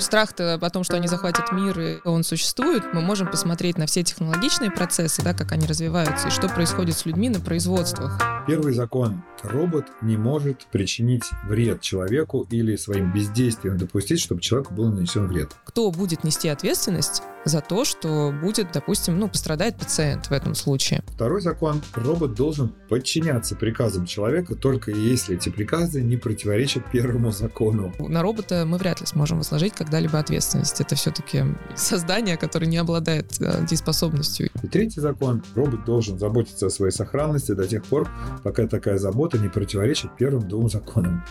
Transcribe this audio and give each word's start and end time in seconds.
страх-то 0.00 0.54
о 0.54 0.70
том, 0.70 0.84
что 0.84 0.96
они 0.96 1.08
захватят 1.08 1.52
мир, 1.52 1.78
и 1.78 1.98
он 2.04 2.24
существует, 2.24 2.82
мы 2.92 3.00
можем 3.00 3.30
посмотреть 3.30 3.78
на 3.78 3.86
все 3.86 4.02
технологичные 4.02 4.70
процессы, 4.70 5.22
да, 5.22 5.34
как 5.34 5.52
они 5.52 5.66
развиваются, 5.66 6.28
и 6.28 6.30
что 6.30 6.48
происходит 6.48 6.96
с 6.96 7.06
людьми 7.06 7.28
на 7.28 7.40
производствах. 7.40 8.20
Первый 8.46 8.72
закон. 8.72 9.22
Робот 9.42 9.86
не 10.00 10.16
может 10.16 10.66
причинить 10.72 11.24
вред 11.44 11.80
человеку 11.80 12.46
или 12.50 12.76
своим 12.76 13.12
бездействием 13.12 13.76
допустить, 13.76 14.20
чтобы 14.20 14.40
человеку 14.40 14.74
был 14.74 14.90
нанесен 14.90 15.26
вред. 15.28 15.54
Кто 15.64 15.90
будет 15.90 16.24
нести 16.24 16.48
ответственность 16.48 17.22
за 17.44 17.60
то, 17.60 17.84
что 17.84 18.32
будет, 18.32 18.72
допустим, 18.72 19.18
ну, 19.18 19.28
пострадает 19.28 19.76
пациент 19.76 20.26
в 20.26 20.32
этом 20.32 20.54
случае? 20.54 21.02
Второй 21.08 21.40
закон. 21.40 21.82
Робот 21.94 22.34
должен 22.34 22.74
подчиняться 22.88 23.56
приказам 23.56 24.06
человека, 24.06 24.54
только 24.54 24.90
если 24.90 25.36
эти 25.36 25.48
приказы 25.48 26.02
не 26.02 26.16
противоречат 26.16 26.90
первому 26.90 27.32
закону. 27.32 27.92
На 27.98 28.22
робота 28.22 28.64
мы 28.66 28.78
вряд 28.78 29.00
ли 29.00 29.06
сможем 29.06 29.38
возложить 29.38 29.74
когда-либо 29.74 30.18
ответственность. 30.18 30.80
Это 30.80 30.94
все-таки 30.94 31.44
создание, 31.74 32.36
которое 32.36 32.66
не 32.66 32.76
обладает 32.76 33.40
э, 33.40 33.66
дееспособностью. 33.66 34.50
И 34.62 34.66
третий 34.66 35.00
закон. 35.00 35.42
Робот 35.54 35.84
должен 35.84 36.18
заботиться 36.18 36.66
о 36.66 36.70
своей 36.70 36.92
сохранности 36.92 37.52
до 37.52 37.66
тех 37.66 37.84
пор, 37.84 38.08
пока 38.42 38.66
такая 38.66 38.98
забота 38.98 39.38
не 39.38 39.48
противоречит 39.48 40.10
первым 40.16 40.48
двум 40.48 40.68
законам. 40.68 41.24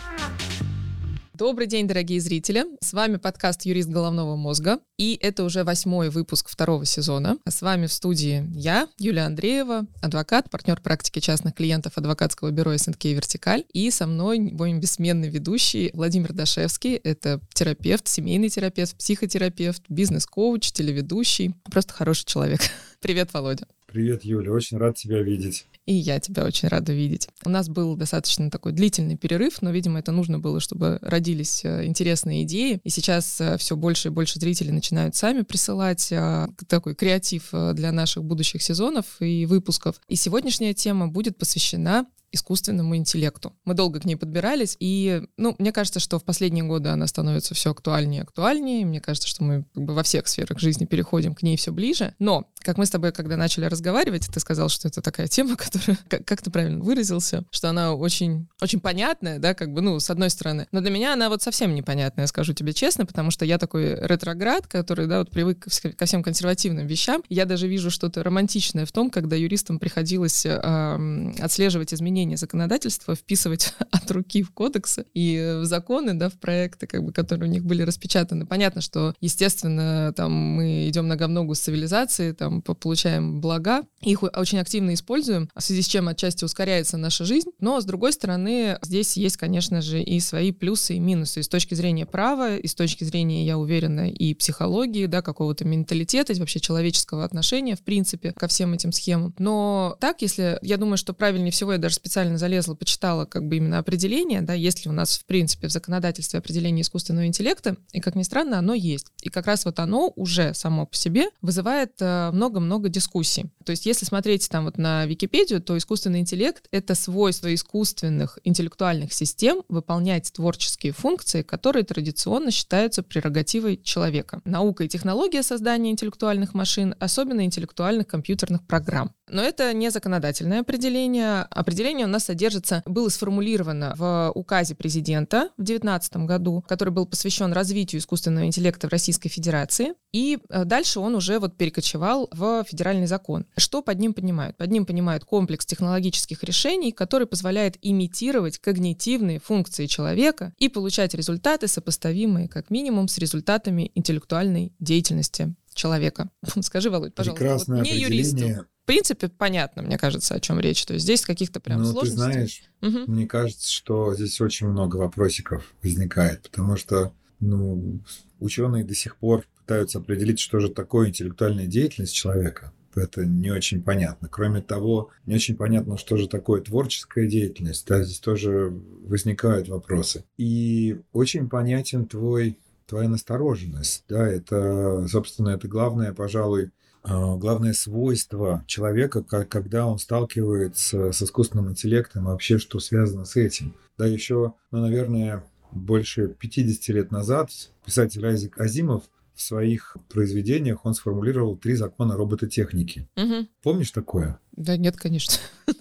Добрый 1.38 1.68
день, 1.68 1.86
дорогие 1.86 2.20
зрители. 2.20 2.64
С 2.80 2.92
вами 2.92 3.16
подкаст 3.16 3.64
«Юрист 3.64 3.88
головного 3.88 4.34
мозга». 4.34 4.80
И 4.96 5.16
это 5.22 5.44
уже 5.44 5.62
восьмой 5.62 6.10
выпуск 6.10 6.48
второго 6.48 6.84
сезона. 6.84 7.38
С 7.48 7.62
вами 7.62 7.86
в 7.86 7.92
студии 7.92 8.44
я, 8.56 8.88
Юлия 8.98 9.22
Андреева, 9.22 9.86
адвокат, 10.02 10.50
партнер 10.50 10.80
практики 10.80 11.20
частных 11.20 11.54
клиентов 11.54 11.96
адвокатского 11.96 12.50
бюро 12.50 12.76
СНК 12.76 13.04
«Вертикаль». 13.04 13.64
И 13.72 13.88
со 13.92 14.08
мной 14.08 14.40
мой 14.40 14.76
бессменный 14.80 15.28
ведущий 15.28 15.92
Владимир 15.94 16.32
Дашевский. 16.32 16.96
Это 16.96 17.40
терапевт, 17.54 18.08
семейный 18.08 18.48
терапевт, 18.48 18.96
психотерапевт, 18.96 19.84
бизнес-коуч, 19.88 20.72
телеведущий. 20.72 21.54
Просто 21.70 21.92
хороший 21.92 22.24
человек. 22.24 22.62
Привет, 23.00 23.32
Володя. 23.32 23.68
Привет, 23.90 24.22
Юля. 24.22 24.52
Очень 24.52 24.76
рад 24.76 24.96
тебя 24.96 25.22
видеть. 25.22 25.64
И 25.86 25.94
я 25.94 26.20
тебя 26.20 26.44
очень 26.44 26.68
рада 26.68 26.92
видеть. 26.92 27.28
У 27.42 27.48
нас 27.48 27.70
был 27.70 27.96
достаточно 27.96 28.50
такой 28.50 28.72
длительный 28.72 29.16
перерыв, 29.16 29.62
но, 29.62 29.70
видимо, 29.70 29.98
это 29.98 30.12
нужно 30.12 30.38
было, 30.38 30.60
чтобы 30.60 30.98
родились 31.00 31.64
э, 31.64 31.86
интересные 31.86 32.42
идеи. 32.42 32.80
И 32.84 32.90
сейчас 32.90 33.40
э, 33.40 33.56
все 33.56 33.76
больше 33.76 34.08
и 34.08 34.10
больше 34.10 34.38
зрителей 34.38 34.72
начинают 34.72 35.14
сами 35.16 35.40
присылать 35.40 36.12
э, 36.12 36.48
такой 36.66 36.94
креатив 36.94 37.48
для 37.72 37.90
наших 37.90 38.24
будущих 38.24 38.62
сезонов 38.62 39.06
и 39.20 39.46
выпусков. 39.46 39.98
И 40.06 40.16
сегодняшняя 40.16 40.74
тема 40.74 41.08
будет 41.08 41.38
посвящена 41.38 42.04
искусственному 42.32 42.96
интеллекту. 42.96 43.54
Мы 43.64 43.74
долго 43.74 44.00
к 44.00 44.04
ней 44.04 44.16
подбирались, 44.16 44.76
и, 44.80 45.22
ну, 45.36 45.54
мне 45.58 45.72
кажется, 45.72 46.00
что 46.00 46.18
в 46.18 46.24
последние 46.24 46.64
годы 46.64 46.90
она 46.90 47.06
становится 47.06 47.54
все 47.54 47.70
актуальнее 47.70 48.20
и 48.20 48.22
актуальнее. 48.22 48.84
Мне 48.84 49.00
кажется, 49.00 49.28
что 49.28 49.44
мы 49.44 49.64
как 49.74 49.84
бы 49.84 49.94
во 49.94 50.02
всех 50.02 50.28
сферах 50.28 50.58
жизни 50.58 50.84
переходим 50.84 51.34
к 51.34 51.42
ней 51.42 51.56
все 51.56 51.72
ближе. 51.72 52.14
Но, 52.18 52.46
как 52.60 52.76
мы 52.76 52.86
с 52.86 52.90
тобой, 52.90 53.12
когда 53.12 53.36
начали 53.36 53.64
разговаривать, 53.64 54.28
ты 54.32 54.40
сказал, 54.40 54.68
что 54.68 54.88
это 54.88 55.00
такая 55.00 55.28
тема, 55.28 55.56
которая, 55.56 55.98
как, 56.08 56.24
как 56.24 56.42
ты 56.42 56.50
правильно 56.50 56.82
выразился, 56.82 57.44
что 57.50 57.70
она 57.70 57.94
очень, 57.94 58.48
очень 58.60 58.80
понятная, 58.80 59.38
да, 59.38 59.54
как 59.54 59.72
бы, 59.72 59.80
ну, 59.80 59.98
с 59.98 60.10
одной 60.10 60.30
стороны. 60.30 60.66
Но 60.72 60.80
для 60.80 60.90
меня 60.90 61.14
она 61.14 61.28
вот 61.28 61.42
совсем 61.42 61.74
непонятная, 61.74 62.26
скажу 62.26 62.52
тебе 62.52 62.72
честно, 62.72 63.06
потому 63.06 63.30
что 63.30 63.44
я 63.44 63.58
такой 63.58 63.94
ретроград, 63.94 64.66
который, 64.66 65.06
да, 65.06 65.20
вот 65.20 65.30
привык 65.30 65.66
ко 65.96 66.06
всем 66.06 66.22
консервативным 66.22 66.86
вещам. 66.86 67.22
Я 67.28 67.46
даже 67.46 67.68
вижу 67.68 67.90
что-то 67.90 68.22
романтичное 68.22 68.84
в 68.84 68.92
том, 68.92 69.10
когда 69.10 69.36
юристам 69.36 69.78
приходилось 69.78 70.44
э, 70.44 71.32
отслеживать 71.40 71.94
изменения 71.94 72.17
изменения 72.18 72.36
законодательства 72.36 73.14
вписывать 73.14 73.74
от 73.90 74.10
руки 74.10 74.42
в 74.42 74.50
кодексы 74.50 75.06
и 75.14 75.58
в 75.60 75.64
законы, 75.64 76.14
да, 76.14 76.28
в 76.28 76.34
проекты, 76.34 76.86
как 76.86 77.04
бы, 77.04 77.12
которые 77.12 77.48
у 77.48 77.52
них 77.52 77.64
были 77.64 77.82
распечатаны. 77.82 78.46
Понятно, 78.46 78.80
что, 78.80 79.14
естественно, 79.20 80.12
там 80.16 80.32
мы 80.32 80.88
идем 80.88 81.08
нога 81.08 81.26
в 81.26 81.30
ногу 81.30 81.54
с 81.54 81.60
цивилизацией, 81.60 82.34
там 82.34 82.62
получаем 82.62 83.40
блага, 83.40 83.82
их 84.02 84.22
очень 84.22 84.58
активно 84.58 84.94
используем, 84.94 85.48
в 85.54 85.62
связи 85.62 85.82
с 85.82 85.86
чем 85.86 86.08
отчасти 86.08 86.44
ускоряется 86.44 86.96
наша 86.96 87.24
жизнь, 87.24 87.50
но, 87.60 87.80
с 87.80 87.84
другой 87.84 88.12
стороны, 88.12 88.78
здесь 88.82 89.16
есть, 89.16 89.36
конечно 89.36 89.80
же, 89.80 90.02
и 90.02 90.20
свои 90.20 90.52
плюсы 90.52 90.94
и 90.94 90.98
минусы 90.98 91.40
и 91.40 91.42
с 91.42 91.48
точки 91.48 91.74
зрения 91.74 92.06
права, 92.06 92.56
и 92.56 92.66
с 92.66 92.74
точки 92.74 93.04
зрения, 93.04 93.44
я 93.46 93.58
уверена, 93.58 94.10
и 94.10 94.34
психологии, 94.34 95.06
да, 95.06 95.22
какого-то 95.22 95.64
менталитета, 95.64 96.32
и 96.32 96.38
вообще 96.38 96.60
человеческого 96.60 97.24
отношения, 97.24 97.76
в 97.76 97.82
принципе, 97.82 98.32
ко 98.32 98.48
всем 98.48 98.72
этим 98.72 98.92
схемам. 98.92 99.34
Но 99.38 99.96
так, 100.00 100.22
если, 100.22 100.58
я 100.62 100.76
думаю, 100.76 100.96
что 100.96 101.12
правильнее 101.12 101.52
всего 101.52 101.72
я 101.72 101.78
даже 101.78 101.96
специально 102.08 102.38
залезла, 102.38 102.74
почитала 102.74 103.26
как 103.26 103.46
бы 103.46 103.58
именно 103.58 103.78
определение, 103.78 104.40
да, 104.40 104.54
есть 104.54 104.84
ли 104.84 104.90
у 104.90 104.94
нас 104.94 105.18
в 105.18 105.26
принципе 105.26 105.68
в 105.68 105.70
законодательстве 105.70 106.38
определение 106.38 106.80
искусственного 106.80 107.26
интеллекта, 107.26 107.76
и 107.92 108.00
как 108.00 108.14
ни 108.14 108.22
странно, 108.22 108.58
оно 108.58 108.72
есть. 108.72 109.08
И 109.20 109.28
как 109.28 109.46
раз 109.46 109.66
вот 109.66 109.78
оно 109.78 110.10
уже 110.16 110.54
само 110.54 110.86
по 110.86 110.96
себе 110.96 111.26
вызывает 111.42 111.92
э, 112.00 112.30
много-много 112.32 112.88
дискуссий. 112.88 113.50
То 113.66 113.72
есть 113.72 113.84
если 113.84 114.06
смотреть 114.06 114.48
там 114.48 114.64
вот 114.64 114.78
на 114.78 115.04
Википедию, 115.04 115.60
то 115.60 115.76
искусственный 115.76 116.20
интеллект— 116.20 116.66
это 116.70 116.94
свойство 116.94 117.52
искусственных 117.52 118.38
интеллектуальных 118.42 119.12
систем 119.12 119.62
выполнять 119.68 120.32
творческие 120.32 120.94
функции, 120.94 121.42
которые 121.42 121.84
традиционно 121.84 122.50
считаются 122.50 123.02
прерогативой 123.02 123.76
человека. 123.82 124.40
Наука 124.46 124.84
и 124.84 124.88
технология 124.88 125.42
создания 125.42 125.90
интеллектуальных 125.90 126.54
машин, 126.54 126.94
особенно 127.00 127.44
интеллектуальных 127.44 128.06
компьютерных 128.06 128.66
программ. 128.66 129.12
Но 129.30 129.42
это 129.42 129.72
не 129.72 129.90
законодательное 129.90 130.60
определение. 130.60 131.42
Определение 131.50 132.06
у 132.06 132.08
нас 132.08 132.24
содержится, 132.24 132.82
было 132.86 133.08
сформулировано 133.08 133.94
в 133.96 134.32
указе 134.34 134.74
президента 134.74 135.50
в 135.56 135.62
2019 135.62 136.16
году, 136.18 136.64
который 136.68 136.90
был 136.90 137.06
посвящен 137.06 137.52
развитию 137.52 138.00
искусственного 138.00 138.46
интеллекта 138.46 138.88
в 138.88 138.90
Российской 138.90 139.28
Федерации. 139.28 139.94
И 140.12 140.38
э, 140.48 140.64
дальше 140.64 141.00
он 141.00 141.14
уже 141.14 141.38
вот 141.38 141.56
перекочевал 141.56 142.28
в 142.32 142.64
федеральный 142.64 143.06
закон. 143.06 143.46
Что 143.56 143.82
под 143.82 143.98
ним 143.98 144.14
понимают? 144.14 144.56
Под 144.56 144.70
ним 144.70 144.86
понимают 144.86 145.24
комплекс 145.24 145.66
технологических 145.66 146.42
решений, 146.44 146.92
который 146.92 147.26
позволяет 147.26 147.76
имитировать 147.82 148.58
когнитивные 148.58 149.40
функции 149.40 149.86
человека 149.86 150.52
и 150.58 150.68
получать 150.68 151.14
результаты, 151.14 151.68
сопоставимые 151.68 152.48
как 152.48 152.70
минимум 152.70 153.08
с 153.08 153.18
результатами 153.18 153.90
интеллектуальной 153.94 154.72
деятельности 154.78 155.54
человека. 155.74 156.30
Скажи, 156.60 156.90
Володь, 156.90 157.14
пожалуйста, 157.14 157.44
Прекрасное 157.44 157.78
вот 157.78 157.84
не 157.84 157.98
юристу 157.98 158.66
принципе, 158.88 159.28
понятно, 159.28 159.82
мне 159.82 159.98
кажется, 159.98 160.34
о 160.34 160.40
чем 160.40 160.58
речь. 160.58 160.84
То 160.86 160.94
есть 160.94 161.04
здесь 161.04 161.20
каких-то 161.20 161.60
прям 161.60 161.82
ну, 161.82 161.92
сложностей. 161.92 162.16
ты 162.16 162.32
знаешь, 162.32 162.62
угу. 162.80 163.12
мне 163.12 163.26
кажется, 163.26 163.70
что 163.70 164.14
здесь 164.14 164.40
очень 164.40 164.66
много 164.66 164.96
вопросиков 164.96 165.74
возникает, 165.82 166.42
потому 166.42 166.76
что, 166.76 167.12
ну, 167.38 168.00
ученые 168.40 168.84
до 168.84 168.94
сих 168.94 169.16
пор 169.16 169.44
пытаются 169.60 169.98
определить, 169.98 170.40
что 170.40 170.58
же 170.58 170.70
такое 170.70 171.08
интеллектуальная 171.08 171.66
деятельность 171.66 172.14
человека. 172.14 172.72
Это 172.94 173.26
не 173.26 173.50
очень 173.50 173.82
понятно. 173.82 174.26
Кроме 174.26 174.62
того, 174.62 175.10
не 175.26 175.34
очень 175.34 175.54
понятно, 175.54 175.98
что 175.98 176.16
же 176.16 176.26
такое 176.26 176.62
творческая 176.62 177.26
деятельность. 177.26 177.86
Да, 177.86 178.02
здесь 178.02 178.20
тоже 178.20 178.72
возникают 179.04 179.68
вопросы. 179.68 180.24
И 180.38 180.98
очень 181.12 181.50
понятен 181.50 182.06
твой 182.06 182.58
твоя 182.86 183.10
настороженность, 183.10 184.04
да, 184.08 184.26
это, 184.26 185.06
собственно, 185.08 185.50
это 185.50 185.68
главное, 185.68 186.14
пожалуй, 186.14 186.70
главное 187.04 187.72
свойство 187.72 188.64
человека, 188.66 189.22
когда 189.22 189.86
он 189.86 189.98
сталкивается 189.98 191.12
с 191.12 191.22
искусственным 191.22 191.70
интеллектом, 191.70 192.24
вообще 192.24 192.58
что 192.58 192.80
связано 192.80 193.24
с 193.24 193.36
этим. 193.36 193.74
Да, 193.96 194.06
еще, 194.06 194.54
ну, 194.70 194.80
наверное, 194.80 195.44
больше 195.72 196.28
50 196.28 196.88
лет 196.94 197.10
назад 197.10 197.50
писатель 197.84 198.24
Айзек 198.26 198.60
Азимов 198.60 199.04
в 199.34 199.40
своих 199.40 199.96
произведениях 200.08 200.84
он 200.84 200.94
сформулировал 200.94 201.56
три 201.56 201.74
закона 201.74 202.16
робототехники. 202.16 203.08
Угу. 203.16 203.46
Помнишь 203.62 203.92
такое? 203.92 204.40
Да 204.58 204.76
нет, 204.76 204.96
конечно. 204.96 205.34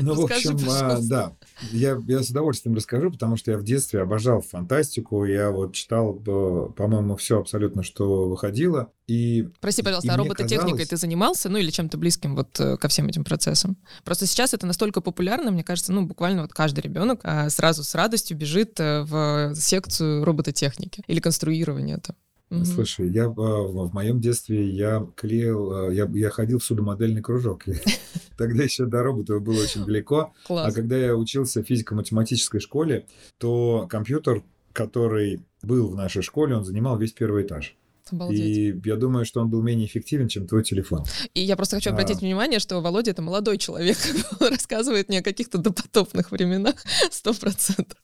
Ну, 0.00 0.14
в 0.14 0.24
общем, 0.24 0.58
а, 0.68 0.98
да. 1.02 1.36
Я, 1.70 2.00
я 2.08 2.22
с 2.22 2.30
удовольствием 2.30 2.74
расскажу, 2.74 3.10
потому 3.10 3.36
что 3.36 3.50
я 3.50 3.58
в 3.58 3.62
детстве 3.62 4.00
обожал 4.00 4.40
фантастику. 4.40 5.24
Я 5.24 5.50
вот 5.50 5.74
читал, 5.74 6.14
по-моему, 6.14 7.16
все 7.16 7.38
абсолютно, 7.38 7.82
что 7.82 8.28
выходило. 8.28 8.90
И, 9.06 9.46
Прости, 9.60 9.82
пожалуйста, 9.82 10.14
а 10.14 10.16
робототехникой 10.16 10.70
казалось... 10.70 10.88
ты 10.88 10.96
занимался, 10.96 11.48
ну 11.50 11.58
или 11.58 11.70
чем-то 11.70 11.98
близким 11.98 12.34
вот 12.34 12.58
э, 12.58 12.78
ко 12.78 12.88
всем 12.88 13.06
этим 13.06 13.24
процессам? 13.24 13.76
Просто 14.04 14.26
сейчас 14.26 14.54
это 14.54 14.66
настолько 14.66 15.02
популярно, 15.02 15.50
мне 15.50 15.62
кажется, 15.62 15.92
ну 15.92 16.06
буквально 16.06 16.42
вот 16.42 16.52
каждый 16.54 16.80
ребенок 16.80 17.20
а, 17.22 17.50
сразу 17.50 17.84
с 17.84 17.94
радостью 17.94 18.38
бежит 18.38 18.80
э, 18.80 19.02
в 19.02 19.54
секцию 19.54 20.24
робототехники 20.24 21.02
или 21.06 21.20
конструирования 21.20 21.98
там. 21.98 22.16
Угу. 22.50 22.64
Слушай, 22.64 23.08
я 23.08 23.28
в, 23.28 23.34
в 23.34 23.94
моем 23.94 24.20
детстве 24.20 24.68
я 24.68 25.06
клеил, 25.16 25.90
я, 25.90 26.08
я 26.12 26.30
ходил 26.30 26.58
в 26.58 26.64
судомодельный 26.64 27.22
кружок. 27.22 27.64
Тогда 28.36 28.64
еще 28.64 28.86
до 28.86 29.02
роботов 29.02 29.42
было 29.42 29.60
очень 29.60 29.84
далеко. 29.84 30.32
А 30.48 30.70
когда 30.72 30.96
я 30.96 31.16
учился 31.16 31.62
в 31.62 31.66
физико-математической 31.66 32.60
школе, 32.60 33.06
то 33.38 33.86
компьютер, 33.88 34.42
который 34.72 35.44
был 35.62 35.88
в 35.88 35.96
нашей 35.96 36.22
школе, 36.22 36.56
он 36.56 36.64
занимал 36.64 36.98
весь 36.98 37.12
первый 37.12 37.44
этаж. 37.44 37.76
Обалдеть. 38.14 38.40
И 38.40 38.80
я 38.84 38.96
думаю, 38.96 39.24
что 39.24 39.40
он 39.40 39.50
был 39.50 39.62
менее 39.62 39.86
эффективен, 39.86 40.28
чем 40.28 40.46
твой 40.46 40.62
телефон. 40.62 41.04
И 41.34 41.40
я 41.40 41.56
просто 41.56 41.76
хочу 41.76 41.90
обратить 41.90 42.18
а... 42.18 42.20
внимание, 42.20 42.58
что 42.58 42.80
Володя 42.80 43.10
это 43.10 43.22
молодой 43.22 43.58
человек. 43.58 43.96
Он 44.40 44.48
рассказывает 44.48 45.08
мне 45.08 45.18
о 45.18 45.22
каких-то 45.22 45.58
допотопных 45.58 46.30
временах, 46.30 46.74
сто 47.10 47.34
процентов. 47.34 47.98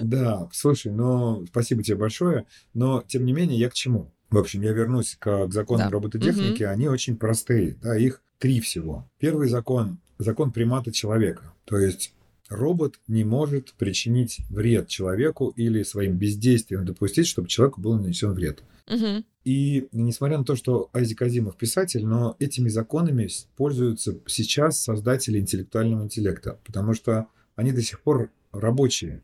Да, 0.00 0.48
слушай, 0.52 0.92
ну, 0.92 1.44
спасибо 1.46 1.82
тебе 1.82 1.96
большое, 1.96 2.46
но, 2.72 3.02
тем 3.06 3.24
не 3.24 3.32
менее, 3.32 3.58
я 3.58 3.68
к 3.68 3.74
чему? 3.74 4.12
В 4.30 4.38
общем, 4.38 4.62
я 4.62 4.72
вернусь 4.72 5.16
к, 5.18 5.46
к 5.46 5.52
законам 5.52 5.88
да. 5.88 5.92
робототехники, 5.92 6.62
угу. 6.64 6.72
они 6.72 6.88
очень 6.88 7.16
простые, 7.16 7.76
да, 7.82 7.96
их 7.96 8.22
три 8.38 8.60
всего. 8.60 9.08
Первый 9.18 9.48
закон– 9.48 9.98
закон 10.18 10.52
примата 10.52 10.90
человека, 10.92 11.52
то 11.64 11.78
есть 11.78 12.12
робот 12.48 13.00
не 13.08 13.24
может 13.24 13.72
причинить 13.74 14.40
вред 14.48 14.88
человеку 14.88 15.48
или 15.56 15.82
своим 15.82 16.16
бездействием 16.16 16.84
допустить, 16.84 17.26
чтобы 17.26 17.48
человеку 17.48 17.80
был 17.80 17.94
нанесен 17.94 18.32
вред. 18.32 18.62
Угу. 18.86 19.24
И 19.44 19.88
несмотря 19.92 20.38
на 20.38 20.44
то, 20.44 20.56
что 20.56 20.90
Айзек 20.92 21.22
Азимов 21.22 21.56
писатель, 21.56 22.06
но 22.06 22.36
этими 22.38 22.68
законами 22.68 23.28
пользуются 23.56 24.18
сейчас 24.26 24.82
создатели 24.82 25.38
интеллектуального 25.38 26.04
интеллекта, 26.04 26.58
потому 26.64 26.94
что 26.94 27.28
они 27.56 27.72
до 27.72 27.82
сих 27.82 28.00
пор 28.00 28.30
рабочие. 28.52 29.22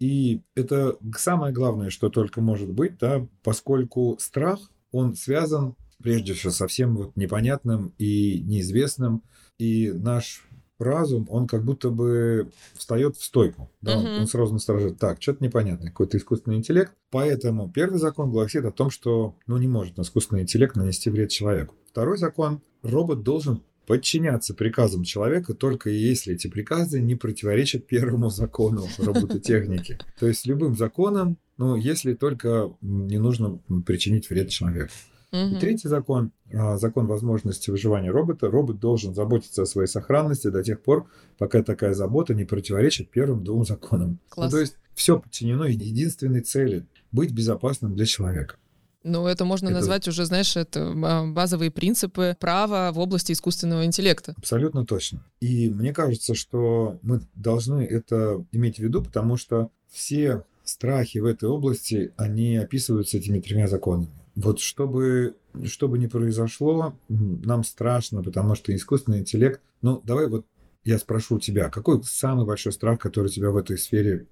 И 0.00 0.42
это 0.54 0.98
самое 1.16 1.52
главное, 1.52 1.90
что 1.90 2.08
только 2.08 2.40
может 2.40 2.70
быть, 2.70 2.98
да, 2.98 3.26
поскольку 3.42 4.16
страх, 4.20 4.60
он 4.92 5.14
связан 5.14 5.76
прежде 6.02 6.34
всего 6.34 6.52
со 6.52 6.66
всем 6.66 6.96
вот 6.96 7.16
непонятным 7.16 7.94
и 7.98 8.40
неизвестным, 8.40 9.22
и 9.58 9.92
наш 9.92 10.46
разум, 10.84 11.26
он 11.30 11.46
как 11.46 11.64
будто 11.64 11.90
бы 11.90 12.50
встает 12.74 13.16
в 13.16 13.24
стойку. 13.24 13.70
Да? 13.80 13.96
Uh-huh. 13.96 14.20
Он 14.20 14.26
сразу 14.26 14.52
насторожит. 14.52 14.98
Так, 14.98 15.20
что-то 15.20 15.42
непонятное, 15.42 15.88
какой-то 15.88 16.16
искусственный 16.16 16.56
интеллект. 16.56 16.92
Поэтому 17.10 17.70
первый 17.70 17.98
закон 17.98 18.30
гласит 18.30 18.64
о 18.64 18.70
том, 18.70 18.90
что 18.90 19.36
ну, 19.46 19.56
не 19.56 19.68
может 19.68 19.98
искусственный 19.98 20.42
интеллект 20.42 20.76
нанести 20.76 21.10
вред 21.10 21.30
человеку. 21.30 21.74
Второй 21.90 22.18
закон. 22.18 22.60
Робот 22.82 23.22
должен 23.22 23.62
подчиняться 23.86 24.54
приказам 24.54 25.04
человека 25.04 25.54
только 25.54 25.90
если 25.90 26.34
эти 26.34 26.48
приказы 26.48 27.00
не 27.00 27.16
противоречат 27.16 27.86
первому 27.86 28.30
закону 28.30 28.86
робототехники. 28.98 29.98
То 30.18 30.26
есть 30.26 30.46
любым 30.46 30.76
законам, 30.76 31.38
ну, 31.56 31.76
если 31.76 32.14
только 32.14 32.74
не 32.80 33.18
нужно 33.18 33.60
причинить 33.86 34.30
вред 34.30 34.48
человеку. 34.48 34.92
Угу. 35.34 35.56
И 35.56 35.58
третий 35.58 35.88
закон, 35.88 36.30
а, 36.52 36.78
закон 36.78 37.06
возможности 37.06 37.70
выживания 37.70 38.10
робота. 38.10 38.48
Робот 38.48 38.78
должен 38.78 39.14
заботиться 39.14 39.62
о 39.62 39.66
своей 39.66 39.88
сохранности 39.88 40.48
до 40.48 40.62
тех 40.62 40.80
пор, 40.80 41.08
пока 41.38 41.64
такая 41.64 41.92
забота 41.92 42.34
не 42.34 42.44
противоречит 42.44 43.10
первым 43.10 43.42
двум 43.42 43.64
законам. 43.64 44.20
Ну, 44.36 44.48
то 44.48 44.58
есть 44.58 44.76
все 44.94 45.18
подчинено 45.18 45.66
единственной 45.66 46.40
цели– 46.40 46.86
быть 47.12 47.32
безопасным 47.32 47.94
для 47.96 48.06
человека. 48.06 48.56
Ну, 49.02 49.26
это 49.26 49.44
можно 49.44 49.66
это... 49.66 49.76
назвать 49.76 50.06
уже, 50.06 50.24
знаешь, 50.24 50.56
это 50.56 50.92
а, 51.04 51.26
базовые 51.26 51.72
принципы 51.72 52.36
права 52.38 52.92
в 52.92 53.00
области 53.00 53.32
искусственного 53.32 53.84
интеллекта. 53.84 54.34
Абсолютно 54.36 54.86
точно. 54.86 55.24
И 55.40 55.68
мне 55.68 55.92
кажется, 55.92 56.34
что 56.34 57.00
мы 57.02 57.22
должны 57.34 57.82
это 57.82 58.44
иметь 58.52 58.76
в 58.76 58.82
виду, 58.82 59.02
потому 59.02 59.36
что 59.36 59.70
все 59.90 60.44
страхи 60.62 61.18
в 61.18 61.24
этой 61.24 61.48
области, 61.48 62.12
они 62.16 62.56
описываются 62.56 63.18
этими 63.18 63.40
тремя 63.40 63.66
законами. 63.66 64.08
Вот 64.34 64.60
чтобы, 64.60 65.36
чтобы 65.64 65.98
не 65.98 66.08
произошло, 66.08 66.98
нам 67.08 67.64
страшно, 67.64 68.22
потому 68.22 68.54
что 68.54 68.74
искусственный 68.74 69.20
интеллект... 69.20 69.60
Ну, 69.82 70.00
давай 70.04 70.28
вот 70.28 70.46
я 70.84 70.98
спрошу 70.98 71.38
тебя, 71.38 71.70
какой 71.70 72.02
самый 72.04 72.44
большой 72.44 72.72
страх, 72.72 72.98
который 72.98 73.26
у 73.26 73.30
тебя 73.30 73.50
в 73.50 73.56
этой 73.56 73.78
сфере 73.78 74.26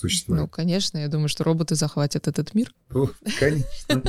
существует? 0.00 0.40
Ну, 0.40 0.48
конечно, 0.48 0.98
я 0.98 1.08
думаю, 1.08 1.28
что 1.28 1.44
роботы 1.44 1.76
захватят 1.76 2.26
этот 2.26 2.54
мир. 2.54 2.74
О, 2.92 3.08
конечно, 3.38 4.02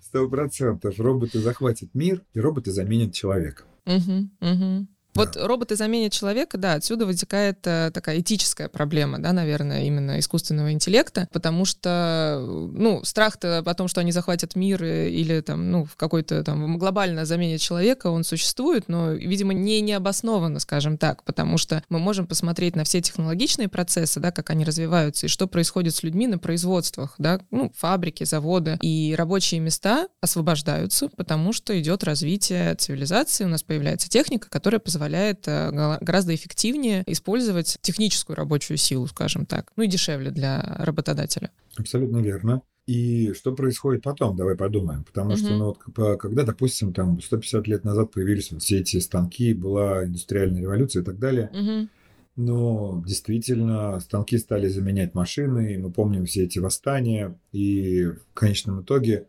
сто 0.00 0.28
процентов. 0.28 0.98
Роботы 0.98 1.40
захватят 1.40 1.90
мир, 1.94 2.22
и 2.32 2.40
роботы 2.40 2.72
заменят 2.72 3.12
человека. 3.12 3.64
Угу, 3.84 4.30
угу. 4.40 4.86
Вот 5.16 5.36
роботы 5.36 5.76
заменят 5.76 6.12
человека, 6.12 6.58
да, 6.58 6.74
отсюда 6.74 7.06
вытекает 7.06 7.58
э, 7.64 7.90
такая 7.92 8.20
этическая 8.20 8.68
проблема, 8.68 9.18
да, 9.18 9.32
наверное, 9.32 9.84
именно 9.84 10.18
искусственного 10.18 10.72
интеллекта, 10.72 11.28
потому 11.32 11.64
что, 11.64 12.44
ну, 12.72 13.02
страх-то 13.04 13.58
о 13.58 13.74
том, 13.74 13.88
что 13.88 14.00
они 14.00 14.12
захватят 14.12 14.56
мир 14.56 14.82
э, 14.82 15.08
или 15.08 15.40
там, 15.40 15.70
ну, 15.70 15.84
в 15.84 15.96
какой-то 15.96 16.44
там 16.44 16.78
глобально 16.78 17.24
заменят 17.24 17.60
человека, 17.60 18.08
он 18.08 18.24
существует, 18.24 18.88
но, 18.88 19.12
видимо, 19.12 19.54
не 19.54 19.80
необоснованно, 19.80 20.60
скажем 20.60 20.98
так, 20.98 21.22
потому 21.24 21.58
что 21.58 21.82
мы 21.88 21.98
можем 21.98 22.26
посмотреть 22.26 22.76
на 22.76 22.84
все 22.84 23.00
технологичные 23.00 23.68
процессы, 23.68 24.20
да, 24.20 24.30
как 24.32 24.50
они 24.50 24.64
развиваются 24.64 25.26
и 25.26 25.28
что 25.28 25.46
происходит 25.46 25.94
с 25.94 26.02
людьми 26.02 26.26
на 26.26 26.38
производствах, 26.38 27.14
да, 27.18 27.40
ну, 27.50 27.72
фабрики, 27.74 28.24
заводы, 28.24 28.78
и 28.82 29.14
рабочие 29.16 29.60
места 29.60 30.08
освобождаются, 30.20 31.08
потому 31.08 31.52
что 31.52 31.78
идет 31.80 32.04
развитие 32.04 32.74
цивилизации, 32.74 33.44
у 33.44 33.48
нас 33.48 33.62
появляется 33.62 34.08
техника, 34.08 34.48
которая 34.50 34.78
позволяет 34.78 35.05
позволяет 35.06 35.46
э, 35.46 35.98
гораздо 36.00 36.34
эффективнее 36.34 37.04
использовать 37.06 37.78
техническую 37.80 38.36
рабочую 38.36 38.76
силу, 38.76 39.06
скажем 39.06 39.46
так, 39.46 39.70
ну 39.76 39.84
и 39.84 39.86
дешевле 39.86 40.30
для 40.30 40.60
работодателя. 40.80 41.50
Абсолютно 41.78 42.18
верно. 42.18 42.62
И 42.86 43.32
что 43.32 43.52
происходит 43.52 44.02
потом, 44.02 44.36
давай 44.36 44.56
подумаем. 44.56 45.04
Потому 45.04 45.30
угу. 45.30 45.36
что, 45.36 45.50
ну, 45.50 45.76
вот, 45.94 46.18
когда, 46.18 46.42
допустим, 46.42 46.92
там 46.92 47.20
150 47.20 47.66
лет 47.68 47.84
назад 47.84 48.10
появились 48.12 48.50
вот 48.50 48.62
все 48.62 48.80
эти 48.80 48.98
станки, 48.98 49.54
была 49.54 50.04
индустриальная 50.04 50.60
революция 50.62 51.02
и 51.02 51.04
так 51.04 51.18
далее, 51.18 51.50
угу. 51.52 51.88
но 52.36 53.02
действительно 53.06 54.00
станки 54.00 54.38
стали 54.38 54.66
заменять 54.66 55.14
машины, 55.14 55.74
и 55.74 55.78
мы 55.78 55.92
помним 55.92 56.26
все 56.26 56.44
эти 56.44 56.58
восстания, 56.58 57.38
и 57.52 58.06
в 58.06 58.34
конечном 58.34 58.82
итоге 58.82 59.26